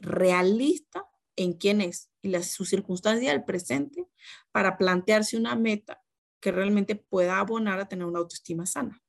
[0.00, 1.06] realista
[1.36, 4.06] en quién es y la, su circunstancia del presente
[4.52, 6.02] para plantearse una meta
[6.40, 9.02] que realmente pueda abonar a tener una autoestima sana.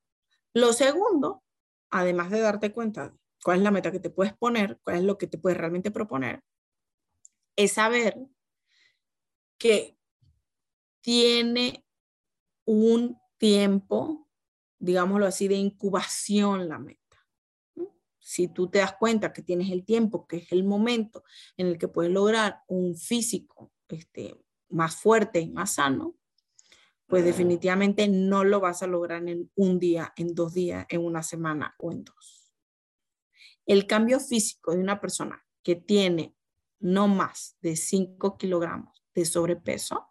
[0.53, 1.43] Lo segundo,
[1.89, 5.17] además de darte cuenta cuál es la meta que te puedes poner, cuál es lo
[5.17, 6.43] que te puedes realmente proponer,
[7.55, 8.17] es saber
[9.57, 9.97] que
[11.01, 11.85] tiene
[12.65, 14.27] un tiempo,
[14.79, 17.02] digámoslo así, de incubación la meta.
[18.23, 21.23] Si tú te das cuenta que tienes el tiempo, que es el momento
[21.57, 26.15] en el que puedes lograr un físico este, más fuerte y más sano,
[27.05, 31.21] pues definitivamente no lo vas a lograr en un día, en dos días, en una
[31.21, 32.53] semana o en dos.
[33.65, 36.35] El cambio físico de una persona que tiene
[36.79, 40.07] no más de 5 kilogramos de sobrepeso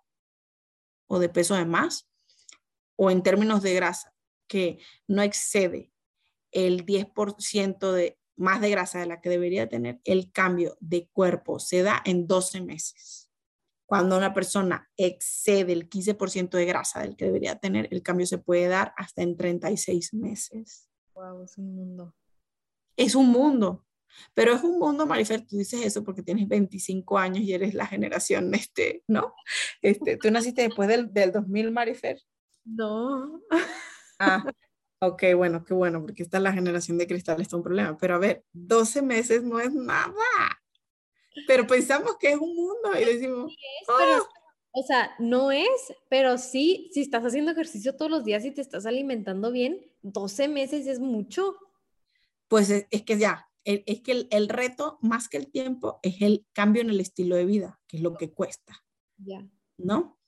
[1.07, 2.09] o de peso de más,
[2.97, 4.15] o en términos de grasa,
[4.47, 5.92] que no excede
[6.53, 11.59] el 10% de más de grasa de la que debería tener, el cambio de cuerpo
[11.59, 13.31] se da en 12 meses.
[13.87, 18.39] Cuando una persona excede el 15% de grasa del que debería tener, el cambio se
[18.39, 20.89] puede dar hasta en 36 meses.
[21.15, 22.15] Wow, es un mundo.
[22.97, 23.85] Es un mundo.
[24.35, 27.87] Pero es un mundo, Marifer, tú dices eso porque tienes 25 años y eres la
[27.87, 29.35] generación, este, ¿no?
[29.81, 32.21] Este, tú naciste después del, del 2000, Marifer.
[32.65, 33.41] No.
[34.19, 34.45] Ah,
[35.03, 37.97] ok, bueno, qué bueno, porque esta es la generación de cristal, está un problema.
[37.99, 40.15] Pero a ver, 12 meses no es nada.
[41.49, 43.53] Pero pensamos que es un mundo y decimos,
[43.89, 44.29] oh".
[44.71, 48.61] o sea, no es, pero sí, si estás haciendo ejercicio todos los días y te
[48.61, 51.57] estás alimentando bien, 12 meses es mucho.
[52.47, 56.23] Pues es, es que ya, es que el, el, reto, más que el tiempo, es
[56.23, 58.85] el cambio en el estilo de vida, que es lo que cuesta.
[59.17, 59.45] Ya.
[59.79, 60.21] ¿No?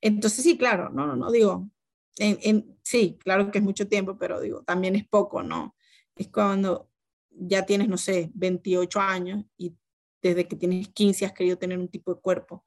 [0.00, 1.68] Entonces, sí, claro, no, no, no, digo,
[2.18, 5.76] en, en, sí, claro que es mucho tiempo, pero digo, también es poco, ¿no?
[6.16, 6.90] Es cuando
[7.30, 9.76] ya tienes, no sé, 28 años y
[10.20, 12.64] desde que tienes 15 has querido tener un tipo de cuerpo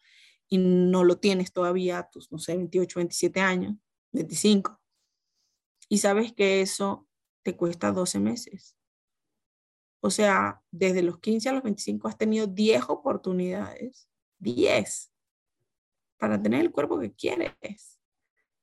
[0.48, 3.76] y no lo tienes todavía tus, no sé, 28, 27 años,
[4.12, 4.80] 25.
[5.90, 7.08] Y sabes que eso
[7.44, 8.76] te cuesta 12 meses.
[10.02, 14.08] O sea, desde los 15 a los 25 has tenido 10 oportunidades,
[14.40, 15.12] 10,
[16.18, 18.00] para tener el cuerpo que quieres.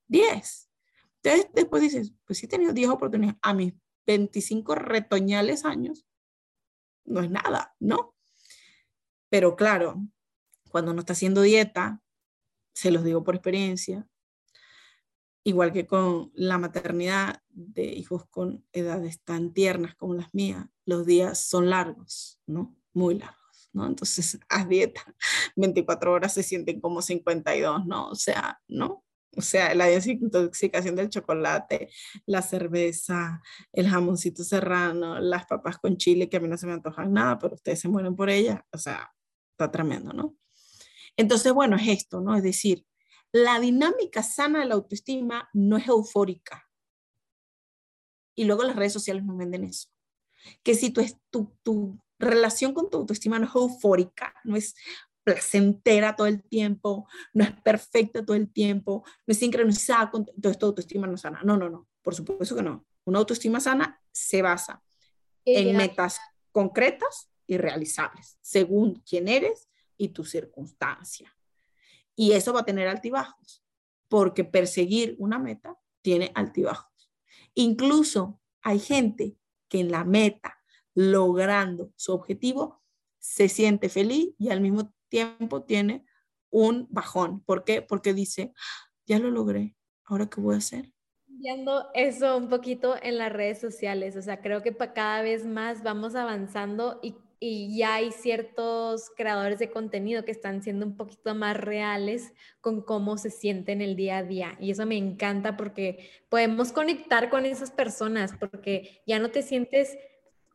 [0.07, 0.69] 10.
[1.23, 3.73] Entonces después dices, pues sí he tenido 10 oportunidades a mis
[4.05, 6.05] 25 retoñales años.
[7.05, 8.15] No es nada, ¿no?
[9.29, 10.05] Pero claro,
[10.69, 12.01] cuando uno está haciendo dieta,
[12.73, 14.07] se los digo por experiencia,
[15.43, 21.05] igual que con la maternidad de hijos con edades tan tiernas como las mías, los
[21.05, 22.75] días son largos, ¿no?
[22.93, 23.85] Muy largos, ¿no?
[23.85, 25.01] Entonces, haz dieta,
[25.55, 28.09] 24 horas se sienten como 52, ¿no?
[28.09, 29.03] O sea, ¿no?
[29.35, 31.89] O sea, la desintoxicación del chocolate,
[32.25, 33.41] la cerveza,
[33.71, 37.39] el jamoncito serrano, las papas con chile, que a mí no se me antojan nada,
[37.39, 38.61] pero ustedes se mueren por ellas.
[38.71, 39.11] O sea,
[39.51, 40.35] está tremendo, ¿no?
[41.17, 42.35] Entonces, bueno, es esto, ¿no?
[42.35, 42.85] Es decir,
[43.31, 46.69] la dinámica sana de la autoestima no es eufórica.
[48.35, 49.89] Y luego las redes sociales nos venden eso.
[50.61, 54.75] Que si tu, tu, tu relación con tu autoestima no es eufórica, no es
[55.23, 60.65] placentera todo el tiempo, no es perfecta todo el tiempo, no es sincronizada con tu
[60.65, 61.41] autoestima no sana.
[61.43, 62.85] No, no, no, por supuesto que no.
[63.05, 64.83] Una autoestima sana se basa
[65.45, 66.19] en metas
[66.51, 71.35] concretas y realizables, según quién eres y tu circunstancia.
[72.15, 73.63] Y eso va a tener altibajos,
[74.07, 77.11] porque perseguir una meta tiene altibajos.
[77.55, 79.35] Incluso hay gente
[79.67, 80.59] que en la meta,
[80.93, 82.81] logrando su objetivo,
[83.19, 86.05] se siente feliz y al mismo tiempo tiene
[86.49, 87.43] un bajón.
[87.43, 87.81] ¿Por qué?
[87.81, 88.53] Porque dice,
[89.05, 90.91] ya lo logré, ¿ahora qué voy a hacer?
[91.27, 95.83] Viendo eso un poquito en las redes sociales, o sea, creo que cada vez más
[95.83, 101.35] vamos avanzando y y ya hay ciertos creadores de contenido que están siendo un poquito
[101.35, 104.57] más reales con cómo se sienten el día a día.
[104.61, 109.97] Y eso me encanta porque podemos conectar con esas personas porque ya no te sientes,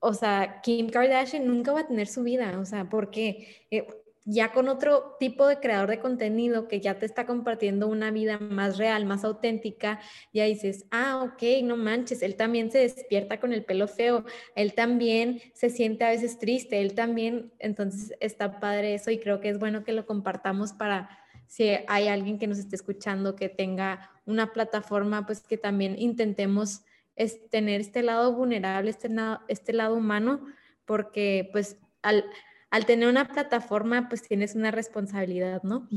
[0.01, 3.87] o sea, Kim Kardashian nunca va a tener su vida, o sea, porque eh,
[4.31, 8.39] ya con otro tipo de creador de contenido que ya te está compartiendo una vida
[8.39, 10.01] más real, más auténtica,
[10.35, 14.75] ya dices, ah, ok, no manches, él también se despierta con el pelo feo, él
[14.75, 19.49] también se siente a veces triste, él también, entonces está padre eso y creo que
[19.49, 21.09] es bueno que lo compartamos para
[21.47, 26.83] si hay alguien que nos esté escuchando que tenga una plataforma, pues que también intentemos
[27.17, 29.09] es tener este lado vulnerable, este,
[29.49, 30.45] este lado humano,
[30.85, 32.27] porque pues al
[32.71, 35.89] al tener una plataforma, pues tienes una responsabilidad, ¿no?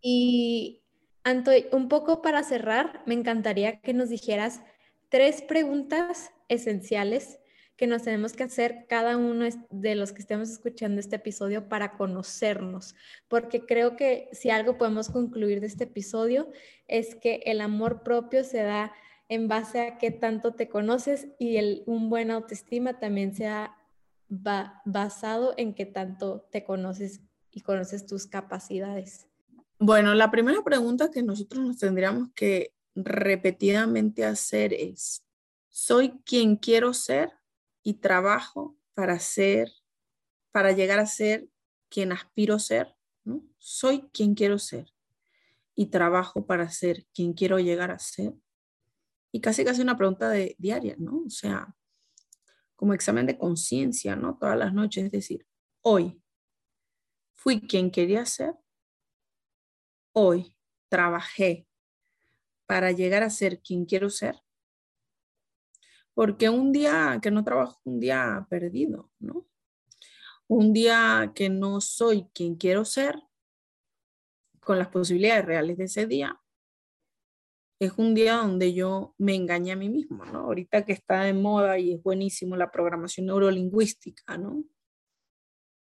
[0.00, 0.82] Y
[1.24, 4.62] Anto, un poco para cerrar, me encantaría que nos dijeras
[5.08, 7.38] tres preguntas esenciales
[7.76, 11.92] que nos tenemos que hacer cada uno de los que estemos escuchando este episodio para
[11.92, 12.94] conocernos,
[13.28, 16.50] porque creo que si algo podemos concluir de este episodio
[16.88, 18.92] es que el amor propio se da
[19.28, 23.34] en base a qué tanto te conoces y el, un buen autoestima también
[24.28, 27.20] basado en qué tanto te conoces
[27.52, 29.26] y conoces tus capacidades.
[29.78, 35.24] Bueno, la primera pregunta que nosotros nos tendríamos que repetidamente hacer es,
[35.68, 37.32] ¿soy quien quiero ser
[37.82, 39.70] y trabajo para ser,
[40.50, 41.48] para llegar a ser
[41.88, 42.94] quien aspiro ser?
[43.58, 44.92] Soy quien quiero ser
[45.74, 48.32] y trabajo para ser quien quiero llegar a ser.
[49.30, 51.22] Y casi casi una pregunta de, diaria, ¿no?
[51.26, 51.76] O sea,
[52.76, 54.36] como examen de conciencia, ¿no?
[54.38, 55.46] Todas las noches, es decir,
[55.82, 56.22] hoy
[57.34, 58.54] fui quien quería ser,
[60.12, 60.56] hoy
[60.88, 61.66] trabajé
[62.66, 64.36] para llegar a ser quien quiero ser.
[66.14, 69.46] Porque un día que no trabajo, un día perdido, ¿no?
[70.48, 73.20] Un día que no soy quien quiero ser,
[74.60, 76.40] con las posibilidades reales de ese día,
[77.78, 80.40] es un día donde yo me engañé a mí mismo, ¿no?
[80.40, 84.64] Ahorita que está de moda y es buenísimo la programación neurolingüística, ¿no?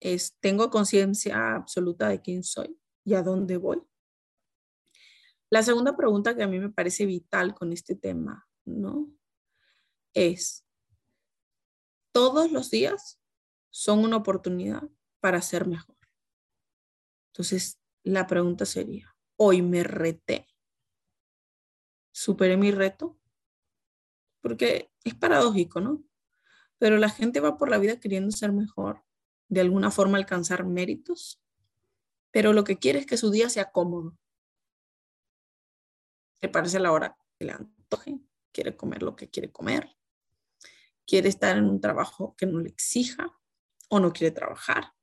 [0.02, 3.82] Es, tengo conciencia absoluta de quién soy y a dónde voy.
[5.50, 9.10] La segunda pregunta que a mí me parece vital con este tema, ¿no?
[10.14, 10.66] Es,
[12.12, 13.20] todos los días
[13.72, 14.84] son una oportunidad
[15.22, 15.96] para ser mejor.
[17.32, 20.49] Entonces, la pregunta sería, hoy me reté,
[22.20, 23.18] superé mi reto,
[24.42, 26.04] porque es paradójico, ¿no?
[26.78, 29.06] Pero la gente va por la vida queriendo ser mejor,
[29.48, 31.42] de alguna forma alcanzar méritos,
[32.32, 34.18] pero lo que quiere es que su día sea cómodo.
[36.42, 38.20] Le parece la hora que le antoje,
[38.52, 39.96] quiere comer lo que quiere comer,
[41.08, 43.34] quiere estar en un trabajo que no le exija
[43.88, 44.94] o no quiere trabajar.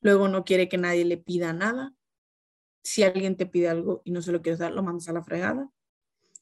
[0.00, 1.94] Luego no quiere que nadie le pida nada.
[2.82, 5.22] Si alguien te pide algo y no se lo quieres dar, lo mandas a la
[5.22, 5.70] fregada.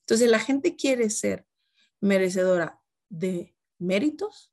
[0.07, 1.49] Entonces la gente quiere ser
[2.01, 4.53] merecedora de méritos,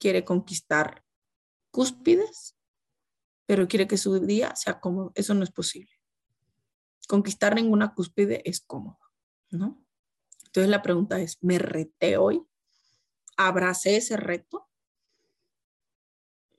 [0.00, 1.04] quiere conquistar
[1.70, 2.56] cúspides,
[3.46, 5.12] pero quiere que su día sea cómodo.
[5.14, 5.92] Eso no es posible.
[7.06, 8.98] Conquistar ninguna cúspide es cómodo,
[9.50, 9.80] ¿no?
[10.46, 12.44] Entonces la pregunta es, ¿me reté hoy?
[13.36, 14.68] ¿Abracé ese reto?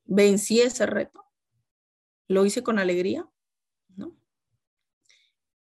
[0.06, 1.26] ¿Vencí ese reto?
[2.30, 3.30] ¿Lo hice con alegría?
[3.98, 4.18] ¿No?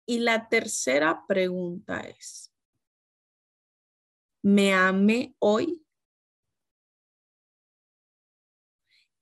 [0.05, 2.53] Y la tercera pregunta es,
[4.47, 5.85] ¿me amé hoy?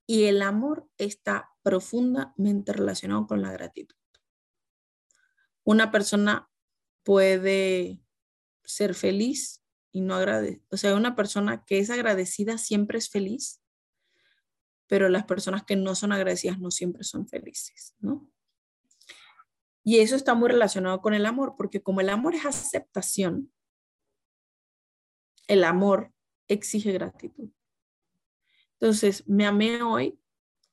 [0.07, 3.95] Y el amor está profundamente relacionado con la gratitud.
[5.63, 6.49] Una persona
[7.03, 7.99] puede
[8.63, 10.61] ser feliz y no agradecer.
[10.69, 13.61] O sea, una persona que es agradecida siempre es feliz
[14.87, 18.29] pero las personas que no son agradecidas no siempre son felices, ¿no?
[19.83, 23.51] Y eso está muy relacionado con el amor, porque como el amor es aceptación,
[25.47, 26.11] el amor
[26.47, 27.49] exige gratitud.
[28.73, 30.19] Entonces, me amé hoy,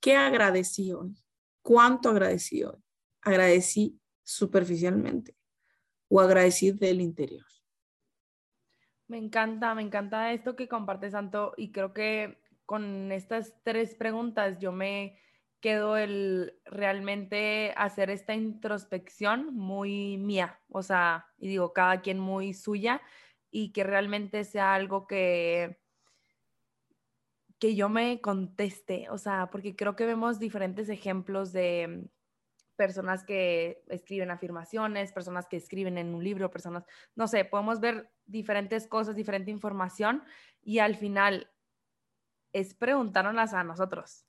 [0.01, 1.15] ¿qué agradecí hoy?
[1.63, 2.79] ¿Cuánto agradecí hoy?
[3.21, 5.37] ¿Agradecí superficialmente
[6.09, 7.47] o agradecí del interior?
[9.07, 14.59] Me encanta, me encanta esto que compartes, Santo, y creo que con estas tres preguntas
[14.59, 15.19] yo me
[15.61, 22.53] quedo el realmente hacer esta introspección muy mía, o sea, y digo, cada quien muy
[22.53, 23.01] suya
[23.53, 25.79] y que realmente sea algo que
[27.63, 32.11] que yo me conteste, o sea, porque creo que vemos diferentes ejemplos de
[32.75, 36.85] personas que escriben afirmaciones, personas que escriben en un libro, personas,
[37.15, 40.25] no sé, podemos ver diferentes cosas, diferente información
[40.61, 41.53] y al final
[42.53, 44.27] es preguntárnoslas a nosotros.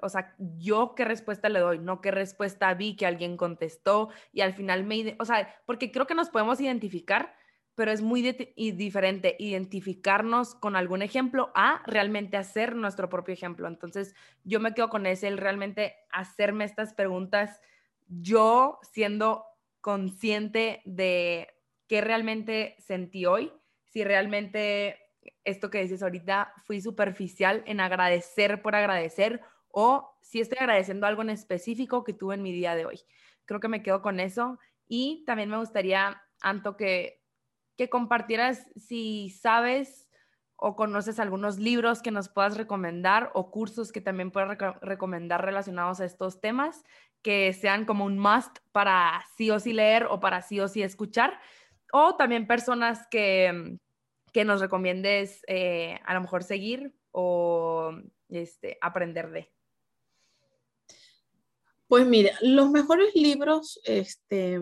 [0.00, 4.40] O sea, yo qué respuesta le doy, no qué respuesta vi que alguien contestó y
[4.40, 5.16] al final me...
[5.18, 7.34] O sea, porque creo que nos podemos identificar,
[7.80, 13.66] pero es muy diferente identificarnos con algún ejemplo a realmente hacer nuestro propio ejemplo.
[13.66, 14.14] Entonces,
[14.44, 17.58] yo me quedo con ese, el realmente hacerme estas preguntas,
[18.06, 19.46] yo siendo
[19.80, 21.48] consciente de
[21.86, 23.50] qué realmente sentí hoy,
[23.86, 24.98] si realmente
[25.44, 31.22] esto que dices ahorita, fui superficial en agradecer por agradecer o si estoy agradeciendo algo
[31.22, 33.00] en específico que tuve en mi día de hoy.
[33.46, 37.19] Creo que me quedo con eso y también me gustaría, Anto, que,
[37.80, 40.06] que compartieras si sabes
[40.56, 45.98] o conoces algunos libros que nos puedas recomendar o cursos que también puedas recomendar relacionados
[45.98, 46.84] a estos temas
[47.22, 50.82] que sean como un must para sí o sí leer o para sí o sí
[50.82, 51.40] escuchar
[51.90, 53.78] o también personas que
[54.30, 57.94] que nos recomiendes eh, a lo mejor seguir o
[58.28, 59.50] este, aprender de?
[61.88, 64.60] Pues mira, los mejores libros este,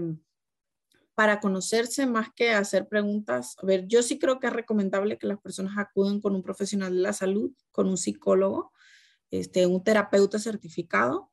[1.19, 3.57] para conocerse más que hacer preguntas.
[3.61, 6.95] A ver, yo sí creo que es recomendable que las personas acuden con un profesional
[6.95, 8.71] de la salud, con un psicólogo,
[9.33, 11.33] este, un terapeuta certificado,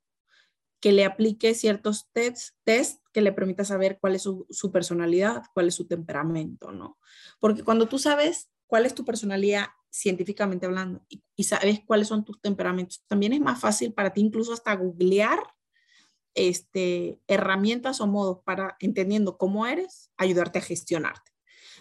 [0.80, 5.68] que le aplique ciertos test, test que le permita saber cuál es su, personalidad, cuál
[5.68, 6.98] es su temperamento, ¿no?
[7.40, 12.26] Porque cuando tú sabes cuál es tu personalidad científicamente hablando y, y sabes cuáles son
[12.26, 15.44] tus temperamentos, también es más fácil para ti incluso hasta googlear
[16.36, 21.32] este, herramientas o modos para, entendiendo cómo eres, ayudarte a gestionarte.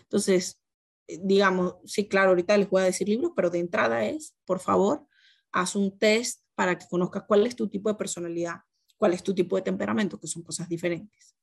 [0.02, 0.60] Entonces,
[1.08, 4.60] eh, digamos, sí, claro, ahorita les voy a decir libros, pero de entrada es, por
[4.60, 5.06] favor,
[5.52, 8.60] haz un test para que conozcas cuál es tu tipo de personalidad,
[8.96, 11.36] cuál es tu tipo de temperamento, que son cosas diferentes.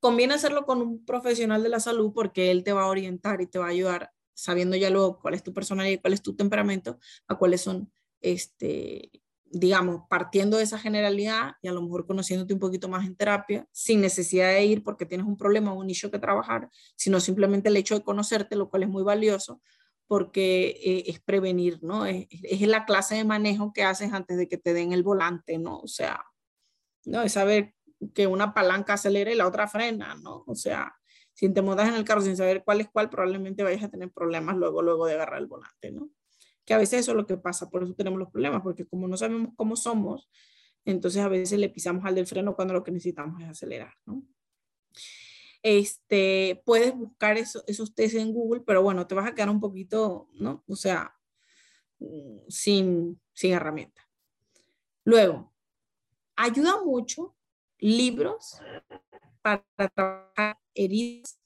[0.00, 3.46] Conviene hacerlo con un profesional de la salud porque él te va a orientar y
[3.46, 6.98] te va a ayudar, sabiendo ya luego cuál es tu personalidad cuál es tu temperamento,
[7.28, 9.10] a cuáles son este,
[9.52, 13.66] digamos, partiendo de esa generalidad y a lo mejor conociéndote un poquito más en terapia,
[13.70, 17.68] sin necesidad de ir porque tienes un problema o un nicho que trabajar, sino simplemente
[17.68, 19.60] el hecho de conocerte, lo cual es muy valioso
[20.06, 22.06] porque eh, es prevenir, ¿no?
[22.06, 25.58] Es, es, la clase de manejo que haces antes de que te den el volante,
[25.58, 25.78] ¿no?
[25.78, 26.22] O sea,
[27.04, 27.22] ¿no?
[27.22, 27.74] Es saber
[28.14, 30.44] que una palanca acelera y la otra frena, ¿no?
[30.46, 30.94] O sea,
[31.34, 34.10] si te montas en el carro sin saber cuál es cuál, probablemente vayas a tener
[34.10, 36.10] problemas luego, luego de agarrar el volante, ¿no?
[36.64, 39.08] Que a veces eso es lo que pasa, por eso tenemos los problemas, porque como
[39.08, 40.28] no sabemos cómo somos,
[40.84, 44.22] entonces a veces le pisamos al del freno cuando lo que necesitamos es acelerar, ¿no?
[45.62, 49.60] Este, puedes buscar eso, esos test en Google, pero bueno, te vas a quedar un
[49.60, 50.64] poquito, ¿no?
[50.66, 51.14] O sea,
[52.00, 54.08] mm, sin, sin herramienta.
[55.04, 55.52] Luego,
[56.36, 57.36] ayuda mucho
[57.78, 58.60] libros
[59.40, 61.38] para trabajar heridas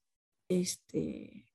[0.48, 1.46] este,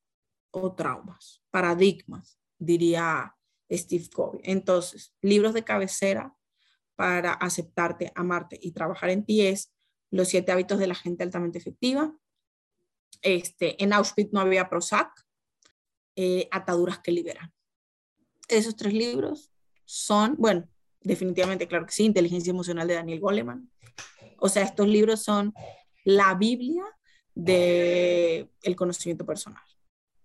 [0.51, 3.35] o traumas, paradigmas, diría
[3.71, 4.41] Steve Covey.
[4.43, 6.35] Entonces, libros de cabecera
[6.95, 9.73] para aceptarte, amarte y trabajar en ti es
[10.11, 12.13] Los siete hábitos de la gente altamente efectiva.
[13.21, 15.09] Este, en Auschwitz no había Prozac,
[16.15, 17.53] eh, Ataduras que liberan.
[18.49, 19.51] Esos tres libros
[19.85, 20.67] son, bueno,
[20.99, 23.71] definitivamente, claro que sí, Inteligencia Emocional de Daniel Goleman.
[24.37, 25.53] O sea, estos libros son
[26.03, 26.83] la Biblia
[27.33, 29.63] del el conocimiento personal.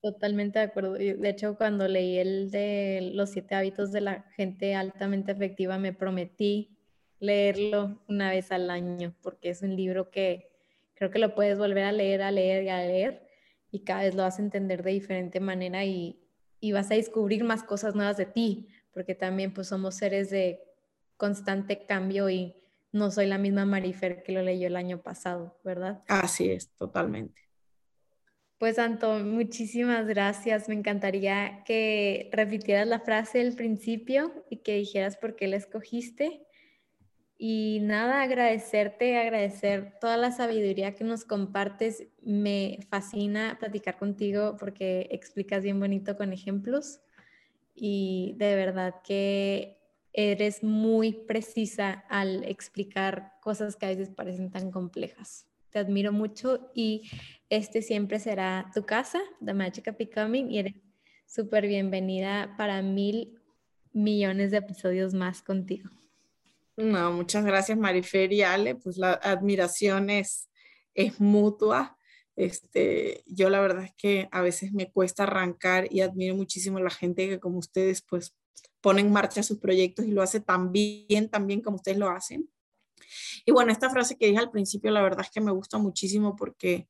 [0.06, 0.92] Totalmente de acuerdo.
[0.92, 5.92] De hecho, cuando leí el de los siete hábitos de la gente altamente efectiva, me
[5.92, 6.78] prometí
[7.18, 10.48] leerlo una vez al año, porque es un libro que
[10.94, 13.26] creo que lo puedes volver a leer, a leer y a leer,
[13.72, 16.20] y cada vez lo vas a entender de diferente manera y,
[16.60, 20.60] y vas a descubrir más cosas nuevas de ti, porque también pues somos seres de
[21.16, 22.54] constante cambio y
[22.92, 26.04] no soy la misma Marifer que lo leyó el año pasado, ¿verdad?
[26.06, 27.45] Así es, totalmente.
[28.58, 30.68] Pues Anto, muchísimas gracias.
[30.68, 36.46] Me encantaría que repitieras la frase del principio y que dijeras por qué la escogiste.
[37.36, 42.08] Y nada, agradecerte, agradecer toda la sabiduría que nos compartes.
[42.22, 47.00] Me fascina platicar contigo porque explicas bien bonito con ejemplos
[47.74, 49.76] y de verdad que
[50.14, 55.46] eres muy precisa al explicar cosas que a veces parecen tan complejas.
[55.76, 57.02] Te admiro mucho y
[57.50, 60.74] este siempre será tu casa, The Magic of Becoming, y eres
[61.26, 63.38] súper bienvenida para mil
[63.92, 65.90] millones de episodios más contigo.
[66.78, 70.48] No, muchas gracias Marifer y Ale, pues la admiración es,
[70.94, 71.98] es mutua.
[72.36, 76.84] Este, yo la verdad es que a veces me cuesta arrancar y admiro muchísimo a
[76.84, 78.34] la gente que como ustedes pues
[78.80, 82.08] pone en marcha sus proyectos y lo hace tan bien, tan bien como ustedes lo
[82.08, 82.48] hacen.
[83.44, 86.36] Y bueno, esta frase que dije al principio, la verdad es que me gusta muchísimo
[86.36, 86.88] porque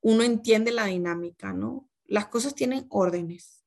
[0.00, 1.88] uno entiende la dinámica, ¿no?
[2.04, 3.64] Las cosas tienen órdenes.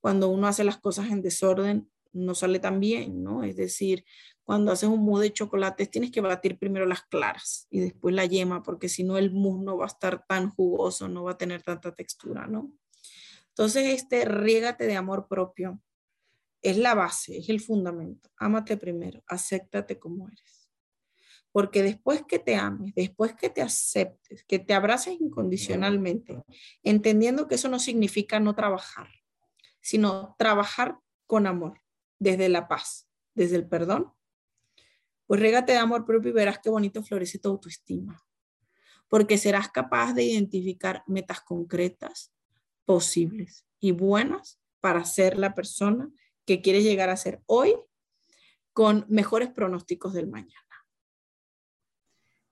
[0.00, 3.44] Cuando uno hace las cosas en desorden, no sale tan bien, ¿no?
[3.44, 4.04] Es decir,
[4.42, 8.26] cuando haces un mousse de chocolate, tienes que batir primero las claras y después la
[8.26, 11.38] yema, porque si no el mousse no va a estar tan jugoso, no va a
[11.38, 12.72] tener tanta textura, ¿no?
[13.50, 15.80] Entonces, este, riégate de amor propio.
[16.62, 18.30] Es la base, es el fundamento.
[18.36, 20.59] Ámate primero, acéptate como eres.
[21.52, 26.42] Porque después que te ames, después que te aceptes, que te abraces incondicionalmente,
[26.82, 29.08] entendiendo que eso no significa no trabajar,
[29.80, 31.80] sino trabajar con amor,
[32.20, 34.12] desde la paz, desde el perdón,
[35.26, 38.22] pues régate de amor propio y verás qué bonito florece tu autoestima.
[39.08, 42.32] Porque serás capaz de identificar metas concretas,
[42.84, 46.10] posibles y buenas para ser la persona
[46.44, 47.76] que quieres llegar a ser hoy
[48.72, 50.69] con mejores pronósticos del mañana.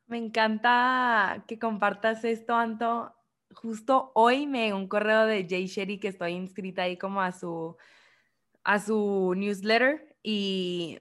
[0.09, 3.15] Me encanta que compartas esto, Anto.
[3.53, 7.31] Justo hoy me llegó un correo de Jay Sherry que estoy inscrita ahí como a
[7.31, 7.77] su,
[8.65, 10.99] a su newsletter y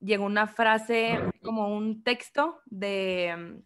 [0.00, 3.62] llegó una frase, como un texto de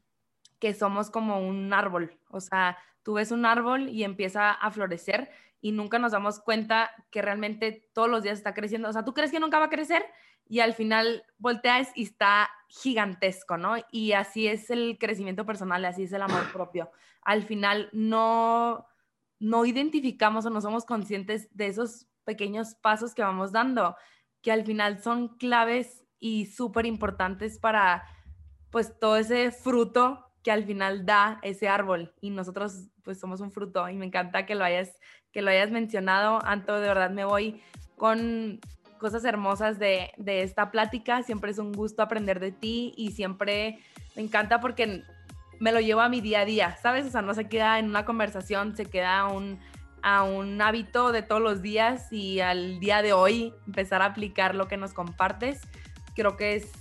[0.59, 2.19] que somos como un árbol.
[2.29, 5.31] O sea, tú ves un árbol y empieza a florecer
[5.63, 8.91] y nunca nos damos cuenta que realmente todos los días está creciendo.
[8.91, 10.05] O sea, tú crees que nunca va a crecer
[10.49, 13.77] y al final volteas y está gigantesco, ¿no?
[13.91, 16.91] Y así es el crecimiento personal, así es el amor propio.
[17.23, 18.87] Al final no,
[19.39, 23.97] no identificamos o no somos conscientes de esos pequeños pasos que vamos dando,
[24.41, 28.05] que al final son claves y súper importantes para
[28.71, 33.51] pues todo ese fruto que al final da ese árbol y nosotros pues somos un
[33.53, 34.99] fruto y me encanta que lo hayas
[35.33, 37.61] que lo hayas mencionado Anto de verdad me voy
[37.97, 38.61] con
[39.03, 43.81] cosas hermosas de, de esta plática siempre es un gusto aprender de ti y siempre
[44.17, 45.03] me encanta porque
[45.61, 47.91] me lo llevo a mi día a día sabes o sea no se queda en
[47.91, 49.59] una conversación se queda un
[50.03, 54.55] a un hábito de todos los días y al día de hoy empezar a aplicar
[54.55, 55.61] lo que nos compartes.
[56.15, 56.73] Creo que es,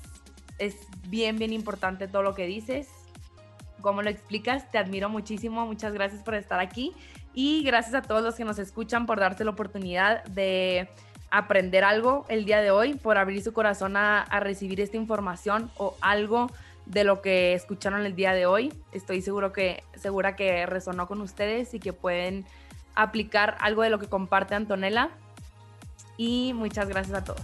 [0.58, 0.76] es
[1.08, 2.88] bien, bien importante todo lo que dices,
[3.82, 4.70] cómo lo explicas.
[4.72, 5.66] Te admiro muchísimo.
[5.66, 6.94] Muchas gracias por estar aquí
[7.34, 10.90] y gracias a todos los que nos escuchan por darse la oportunidad de
[11.32, 15.96] aprender algo el día de hoy, por abrir su corazón a, recibir esta información o
[16.02, 16.52] algo
[16.86, 18.74] de lo que escucharon el día de hoy.
[18.92, 22.46] Estoy seguro que, segura que resonó con ustedes y que pueden
[22.96, 25.10] aplicar algo de lo que comparte Antonella.
[26.18, 27.42] Y muchas gracias a todos.